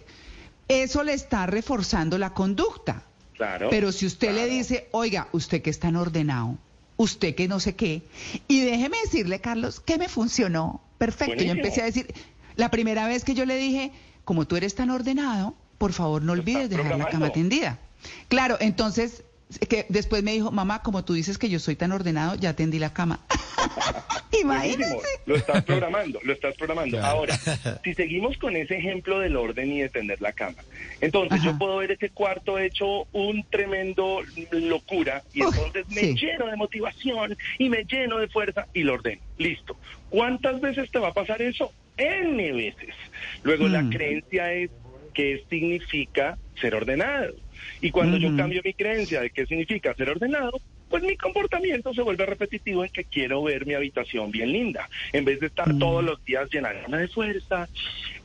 eso 0.67 1.03
le 1.03 1.13
está 1.13 1.45
reforzando 1.45 2.17
la 2.17 2.33
conducta. 2.33 3.03
Claro. 3.35 3.69
Pero 3.71 3.91
si 3.91 4.05
usted 4.05 4.33
le 4.35 4.47
dice, 4.47 4.87
oiga, 4.91 5.27
usted 5.31 5.61
que 5.63 5.71
es 5.71 5.79
tan 5.79 5.95
ordenado, 5.95 6.57
usted 6.97 7.33
que 7.33 7.47
no 7.47 7.59
sé 7.59 7.75
qué, 7.75 8.03
y 8.47 8.61
déjeme 8.61 8.97
decirle, 9.03 9.41
Carlos, 9.41 9.79
que 9.79 9.97
me 9.97 10.07
funcionó. 10.07 10.81
Perfecto. 10.99 11.43
Yo 11.43 11.51
empecé 11.51 11.81
a 11.81 11.85
decir, 11.85 12.13
la 12.61 12.69
primera 12.69 13.07
vez 13.07 13.23
que 13.23 13.33
yo 13.33 13.45
le 13.45 13.55
dije, 13.55 13.91
como 14.23 14.45
tú 14.45 14.55
eres 14.55 14.75
tan 14.75 14.91
ordenado, 14.91 15.55
por 15.79 15.93
favor 15.93 16.21
no 16.21 16.33
olvides 16.33 16.69
dejar 16.69 16.95
la 16.95 17.09
cama 17.09 17.31
tendida. 17.31 17.79
Claro, 18.27 18.57
entonces, 18.59 19.23
que 19.67 19.87
después 19.89 20.21
me 20.21 20.31
dijo, 20.33 20.51
mamá, 20.51 20.83
como 20.83 21.03
tú 21.03 21.13
dices 21.15 21.39
que 21.39 21.49
yo 21.49 21.57
soy 21.57 21.75
tan 21.75 21.91
ordenado, 21.91 22.35
ya 22.35 22.55
tendí 22.55 22.77
la 22.77 22.93
cama. 22.93 23.19
Imagínense. 24.39 24.95
lo 25.25 25.35
estás 25.35 25.63
programando, 25.63 26.19
lo 26.23 26.33
estás 26.33 26.55
programando. 26.55 26.97
Claro. 26.97 27.17
Ahora, 27.17 27.35
si 27.83 27.95
seguimos 27.95 28.37
con 28.37 28.55
ese 28.55 28.77
ejemplo 28.77 29.17
del 29.17 29.35
orden 29.37 29.71
y 29.71 29.81
de 29.81 29.89
tender 29.89 30.21
la 30.21 30.33
cama, 30.33 30.57
entonces 31.01 31.39
Ajá. 31.39 31.51
yo 31.51 31.57
puedo 31.57 31.77
ver 31.77 31.91
ese 31.91 32.11
cuarto 32.11 32.59
hecho 32.59 33.07
un 33.11 33.43
tremendo 33.49 34.21
locura 34.51 35.23
y 35.33 35.41
Uf, 35.41 35.55
entonces 35.55 35.89
me 35.89 36.01
sí. 36.01 36.15
lleno 36.15 36.45
de 36.45 36.57
motivación 36.57 37.35
y 37.57 37.69
me 37.69 37.85
lleno 37.85 38.19
de 38.19 38.27
fuerza 38.27 38.67
y 38.71 38.83
lo 38.83 38.93
ordeno. 38.93 39.21
Listo. 39.39 39.75
¿Cuántas 40.09 40.61
veces 40.61 40.91
te 40.91 40.99
va 40.99 41.07
a 41.07 41.13
pasar 41.13 41.41
eso? 41.41 41.71
N 42.01 42.51
veces. 42.53 42.95
Luego 43.43 43.67
la 43.67 43.81
Mm. 43.83 43.89
creencia 43.89 44.53
es 44.53 44.69
qué 45.13 45.43
significa 45.49 46.37
ser 46.59 46.75
ordenado. 46.75 47.33
Y 47.81 47.91
cuando 47.91 48.17
yo 48.17 48.35
cambio 48.35 48.61
mi 48.63 48.73
creencia 48.73 49.21
de 49.21 49.29
qué 49.29 49.45
significa 49.45 49.93
ser 49.95 50.09
ordenado, 50.09 50.51
pues 50.89 51.03
mi 51.03 51.15
comportamiento 51.15 51.93
se 51.93 52.01
vuelve 52.01 52.25
repetitivo 52.25 52.83
en 52.83 52.89
que 52.89 53.05
quiero 53.05 53.43
ver 53.43 53.65
mi 53.65 53.73
habitación 53.73 54.29
bien 54.31 54.51
linda, 54.51 54.89
en 55.13 55.23
vez 55.25 55.39
de 55.39 55.47
estar 55.47 55.73
Mm. 55.73 55.79
todos 55.79 56.03
los 56.03 56.23
días 56.25 56.49
llenándome 56.51 56.97
de 56.97 57.07
fuerza, 57.07 57.69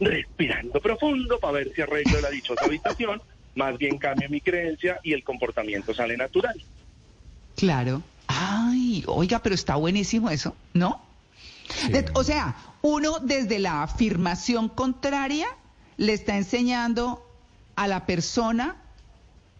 respirando 0.00 0.80
profundo 0.80 1.38
para 1.38 1.52
ver 1.54 1.72
si 1.74 1.82
arreglo 1.82 2.20
la 2.20 2.30
dichosa 2.30 2.64
habitación, 2.64 3.20
más 3.54 3.78
bien 3.78 3.98
cambio 3.98 4.28
mi 4.28 4.40
creencia 4.40 4.98
y 5.02 5.12
el 5.12 5.22
comportamiento 5.22 5.94
sale 5.94 6.16
natural. 6.16 6.60
Claro. 7.56 8.02
Ay, 8.26 9.04
oiga, 9.06 9.38
pero 9.40 9.54
está 9.54 9.76
buenísimo 9.76 10.28
eso, 10.30 10.56
¿no? 10.74 11.05
O 12.14 12.24
sea, 12.24 12.56
uno 12.82 13.18
desde 13.20 13.58
la 13.58 13.82
afirmación 13.82 14.68
contraria 14.68 15.46
le 15.96 16.12
está 16.12 16.36
enseñando 16.36 17.22
a 17.74 17.88
la 17.88 18.06
persona 18.06 18.76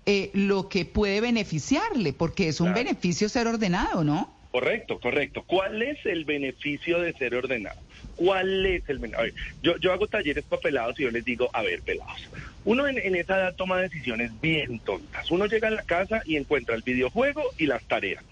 eh, 0.07 0.31
lo 0.35 0.69
que 0.69 0.85
puede 0.85 1.21
beneficiarle, 1.21 2.13
porque 2.13 2.49
es 2.49 2.61
un 2.61 2.69
Claro. 2.73 2.85
beneficio 2.85 3.29
ser 3.29 3.47
ordenado, 3.49 4.05
¿no? 4.05 4.33
Correcto, 4.53 4.99
correcto. 5.01 5.43
¿Cuál 5.47 5.83
es 5.83 5.99
el 6.07 6.25
beneficio 6.25 7.01
de 7.01 7.13
ser 7.15 7.35
ordenado? 7.35 7.79
¿Cuál 8.15 8.65
es 8.65 8.89
el 8.89 8.99
beneficio? 8.99 9.19
A 9.21 9.23
ver, 9.25 9.35
yo, 9.63 9.77
yo 9.79 9.93
hago 9.93 10.07
talleres 10.07 10.45
para 10.45 10.63
pelados 10.63 10.99
y 10.99 11.03
yo 11.03 11.11
les 11.11 11.25
digo, 11.25 11.51
a 11.53 11.63
ver, 11.63 11.83
pelados, 11.83 12.31
uno 12.65 12.87
en, 12.87 12.99
en 12.99 13.17
esa 13.17 13.37
edad 13.37 13.55
toma 13.57 13.79
decisiones 13.81 14.31
bien 14.41 14.79
tontas. 14.79 15.31
Uno 15.31 15.47
llega 15.47 15.69
a 15.69 15.73
la 15.73 15.83
casa 15.83 16.23
y 16.25 16.37
encuentra 16.37 16.75
el 16.75 16.83
videojuego 16.83 17.43
y 17.59 17.67
las 17.67 17.83
tareas. 17.85 18.25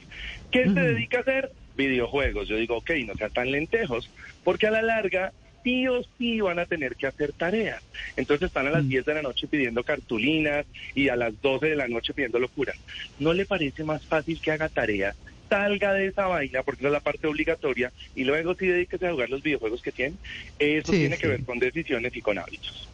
¿Qué 0.50 0.64
se 0.64 0.80
dedica 0.80 1.18
a 1.18 1.20
hacer? 1.22 1.52
Videojuegos. 1.74 2.48
Yo 2.48 2.56
digo, 2.56 2.76
ok, 2.78 2.90
no 3.06 3.14
sean 3.14 3.30
tan 3.32 3.50
lentejos, 3.50 4.10
porque 4.42 4.66
a 4.66 4.70
la 4.70 4.82
larga 4.82 5.32
sí 5.62 5.88
o 5.88 6.02
sí 6.18 6.40
van 6.40 6.58
a 6.58 6.66
tener 6.66 6.94
que 6.94 7.06
hacer 7.06 7.32
tareas. 7.32 7.82
Entonces 8.16 8.48
están 8.48 8.66
a 8.66 8.70
las 8.70 8.84
Mm. 8.84 8.88
10 8.88 9.04
de 9.06 9.14
la 9.14 9.22
noche 9.22 9.46
pidiendo 9.48 9.82
cartulinas 9.82 10.66
y 10.94 11.08
a 11.08 11.16
las 11.16 11.40
12 11.40 11.68
de 11.68 11.76
la 11.76 11.88
noche 11.88 12.12
pidiendo 12.12 12.38
locuras. 12.38 12.76
¿No 13.18 13.32
le 13.32 13.46
parece 13.46 13.82
más 13.82 14.04
fácil 14.06 14.40
que 14.40 14.50
haga 14.50 14.68
tareas? 14.68 15.16
Salga 15.48 15.92
de 15.94 16.06
esa 16.06 16.26
vaina, 16.26 16.62
porque 16.62 16.80
esa 16.80 16.88
es 16.88 16.92
la 16.92 17.00
parte 17.00 17.26
obligatoria, 17.26 17.92
y 18.14 18.24
luego 18.24 18.54
sí 18.54 18.66
dedíquese 18.66 19.06
a 19.06 19.12
jugar 19.12 19.30
los 19.30 19.42
videojuegos 19.42 19.82
que 19.82 19.92
tiene. 19.92 20.16
Eso 20.58 20.92
Sí, 20.92 20.98
tiene 21.00 21.16
sí. 21.16 21.22
que 21.22 21.28
ver 21.28 21.44
con 21.44 21.58
decisiones 21.58 22.14
y 22.16 22.20
con 22.22 22.38
hábitos. 22.38 22.88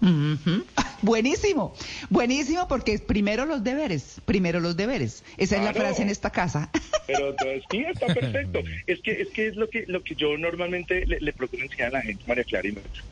Ujú. 0.00 0.64
Buenísimo, 1.02 1.74
buenísimo, 2.08 2.66
porque 2.68 2.98
primero 2.98 3.44
los 3.44 3.62
deberes, 3.62 4.20
primero 4.24 4.60
los 4.60 4.76
deberes. 4.76 5.24
Esa 5.36 5.56
es 5.56 5.62
la 5.62 5.74
frase 5.74 6.02
en 6.02 6.08
esta 6.08 6.30
casa. 6.30 6.70
Pero 7.06 7.30
entonces, 7.30 7.62
sí, 7.70 7.84
está 7.88 8.06
perfecto. 8.12 8.60
Es 8.86 9.00
que 9.02 9.12
es 9.12 9.28
que 9.28 9.46
es 9.48 9.56
lo 9.56 9.68
que 9.68 9.84
lo 9.86 10.02
que 10.02 10.16
yo 10.16 10.36
normalmente 10.36 11.06
le, 11.06 11.18
le 11.20 11.32
procuro 11.32 11.62
enseñar 11.62 11.88
a 11.94 11.98
la 11.98 12.02
gente, 12.02 12.24
María 12.26 12.44
Clara 12.44 12.66
y 12.66 12.72
Melissa. 12.72 13.02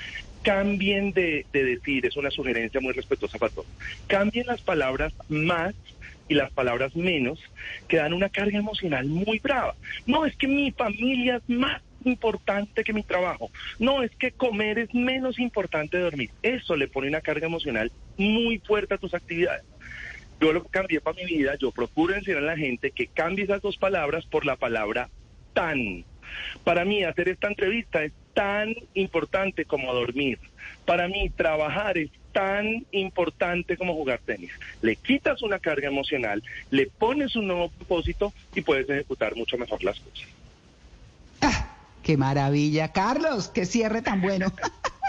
Cambien 0.42 1.12
de, 1.12 1.46
de 1.52 1.64
decir, 1.64 2.04
es 2.04 2.16
una 2.16 2.30
sugerencia 2.30 2.80
muy 2.80 2.92
respetuosa 2.92 3.38
para 3.38 3.52
todos. 3.52 3.68
Cambien 4.08 4.46
las 4.46 4.62
palabras 4.62 5.12
más 5.28 5.74
y 6.28 6.34
las 6.34 6.50
palabras 6.52 6.96
menos, 6.96 7.38
que 7.86 7.98
dan 7.98 8.14
una 8.14 8.30
carga 8.30 8.58
emocional 8.58 9.06
muy 9.06 9.38
brava. 9.38 9.76
No, 10.06 10.24
es 10.26 10.36
que 10.36 10.48
mi 10.48 10.72
familia 10.72 11.36
es 11.36 11.54
más 11.54 11.82
importante 12.04 12.84
que 12.84 12.92
mi 12.92 13.02
trabajo. 13.02 13.50
No, 13.78 14.02
es 14.02 14.10
que 14.16 14.32
comer 14.32 14.78
es 14.78 14.94
menos 14.94 15.38
importante 15.38 15.96
de 15.96 16.04
dormir. 16.04 16.30
Eso 16.42 16.76
le 16.76 16.88
pone 16.88 17.08
una 17.08 17.20
carga 17.20 17.46
emocional 17.46 17.90
muy 18.16 18.58
fuerte 18.58 18.94
a 18.94 18.98
tus 18.98 19.14
actividades. 19.14 19.64
Yo 20.40 20.52
lo 20.52 20.64
cambié 20.64 21.00
para 21.00 21.16
mi 21.16 21.24
vida, 21.24 21.56
yo 21.56 21.70
procuro 21.70 22.14
enseñar 22.14 22.42
a 22.42 22.46
la 22.46 22.56
gente 22.56 22.90
que 22.90 23.06
cambie 23.06 23.44
esas 23.44 23.62
dos 23.62 23.76
palabras 23.76 24.26
por 24.26 24.44
la 24.44 24.56
palabra 24.56 25.08
tan. 25.52 26.04
Para 26.64 26.84
mí 26.84 27.04
hacer 27.04 27.28
esta 27.28 27.48
entrevista 27.48 28.02
es 28.02 28.12
tan 28.34 28.74
importante 28.94 29.64
como 29.64 29.94
dormir. 29.94 30.38
Para 30.84 31.08
mí 31.08 31.30
trabajar 31.30 31.96
es 31.96 32.10
tan 32.32 32.84
importante 32.90 33.76
como 33.76 33.94
jugar 33.94 34.20
tenis. 34.26 34.50
Le 34.82 34.96
quitas 34.96 35.40
una 35.42 35.60
carga 35.60 35.86
emocional, 35.86 36.42
le 36.70 36.86
pones 36.86 37.36
un 37.36 37.46
nuevo 37.46 37.70
propósito 37.70 38.32
y 38.54 38.60
puedes 38.60 38.90
ejecutar 38.90 39.36
mucho 39.36 39.56
mejor 39.56 39.82
las 39.84 39.98
cosas. 40.00 40.28
¡Qué 42.04 42.18
maravilla! 42.18 42.92
Carlos, 42.92 43.48
qué 43.48 43.64
cierre 43.64 44.02
tan 44.02 44.20
bueno. 44.20 44.52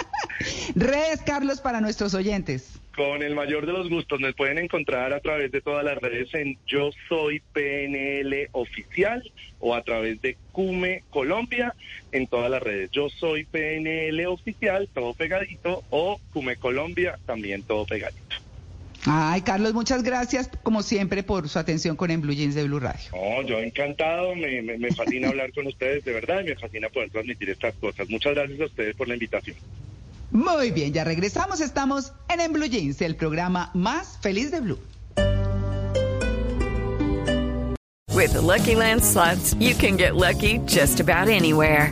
Redes, 0.75 1.21
Carlos, 1.25 1.59
para 1.59 1.81
nuestros 1.81 2.13
oyentes. 2.13 2.79
Con 2.95 3.21
el 3.21 3.35
mayor 3.35 3.65
de 3.65 3.73
los 3.73 3.89
gustos, 3.89 4.21
me 4.21 4.31
pueden 4.31 4.57
encontrar 4.57 5.11
a 5.11 5.19
través 5.19 5.51
de 5.51 5.59
todas 5.59 5.83
las 5.83 5.97
redes 5.97 6.33
en 6.33 6.57
Yo 6.65 6.91
Soy 7.09 7.41
PNL 7.51 8.47
Oficial 8.53 9.29
o 9.59 9.75
a 9.75 9.83
través 9.83 10.21
de 10.21 10.37
Cume 10.53 11.03
Colombia 11.09 11.75
en 12.13 12.27
todas 12.27 12.49
las 12.49 12.63
redes. 12.63 12.89
Yo 12.91 13.09
Soy 13.09 13.43
PNL 13.43 14.25
Oficial, 14.27 14.87
todo 14.93 15.13
pegadito, 15.13 15.83
o 15.89 16.21
Cume 16.31 16.55
Colombia, 16.55 17.19
también 17.25 17.63
todo 17.63 17.85
pegadito. 17.85 18.37
Ay, 19.07 19.41
Carlos, 19.41 19.73
muchas 19.73 20.01
gracias, 20.01 20.49
como 20.63 20.81
siempre, 20.81 21.21
por 21.21 21.47
su 21.47 21.59
atención 21.59 21.95
con 21.95 22.09
En 22.09 22.21
Blue 22.21 22.33
Jeans 22.33 22.55
de 22.55 22.63
Blue 22.63 22.79
Radio. 22.79 23.11
No, 23.13 23.41
yo 23.43 23.59
encantado, 23.59 24.35
me, 24.35 24.61
me, 24.61 24.77
me 24.77 24.91
fascina 24.91 25.29
hablar 25.29 25.53
con 25.53 25.67
ustedes, 25.67 26.03
de 26.03 26.13
verdad, 26.13 26.41
y 26.41 26.45
me 26.45 26.55
fascina 26.55 26.89
poder 26.89 27.11
transmitir 27.11 27.49
estas 27.51 27.75
cosas. 27.75 28.09
Muchas 28.09 28.33
gracias 28.33 28.59
a 28.59 28.65
ustedes 28.65 28.95
por 28.95 29.07
la 29.07 29.13
invitación. 29.13 29.55
Muy 30.31 30.71
bien, 30.71 30.91
ya 30.91 31.03
regresamos. 31.03 31.61
Estamos 31.61 32.13
en 32.29 32.39
En 32.39 32.51
Blue 32.51 32.65
Jeans, 32.65 32.99
el 33.01 33.15
programa 33.15 33.69
más 33.73 34.17
feliz 34.21 34.51
de 34.51 34.61
Blue. 34.61 34.79
With 38.15 38.31
the 38.33 38.41
Lucky 38.41 38.75
Land 38.75 39.03
slots, 39.03 39.53
you 39.59 39.75
can 39.75 39.97
get 39.97 40.15
lucky 40.15 40.59
just 40.65 40.99
about 40.99 41.27
anywhere. 41.27 41.91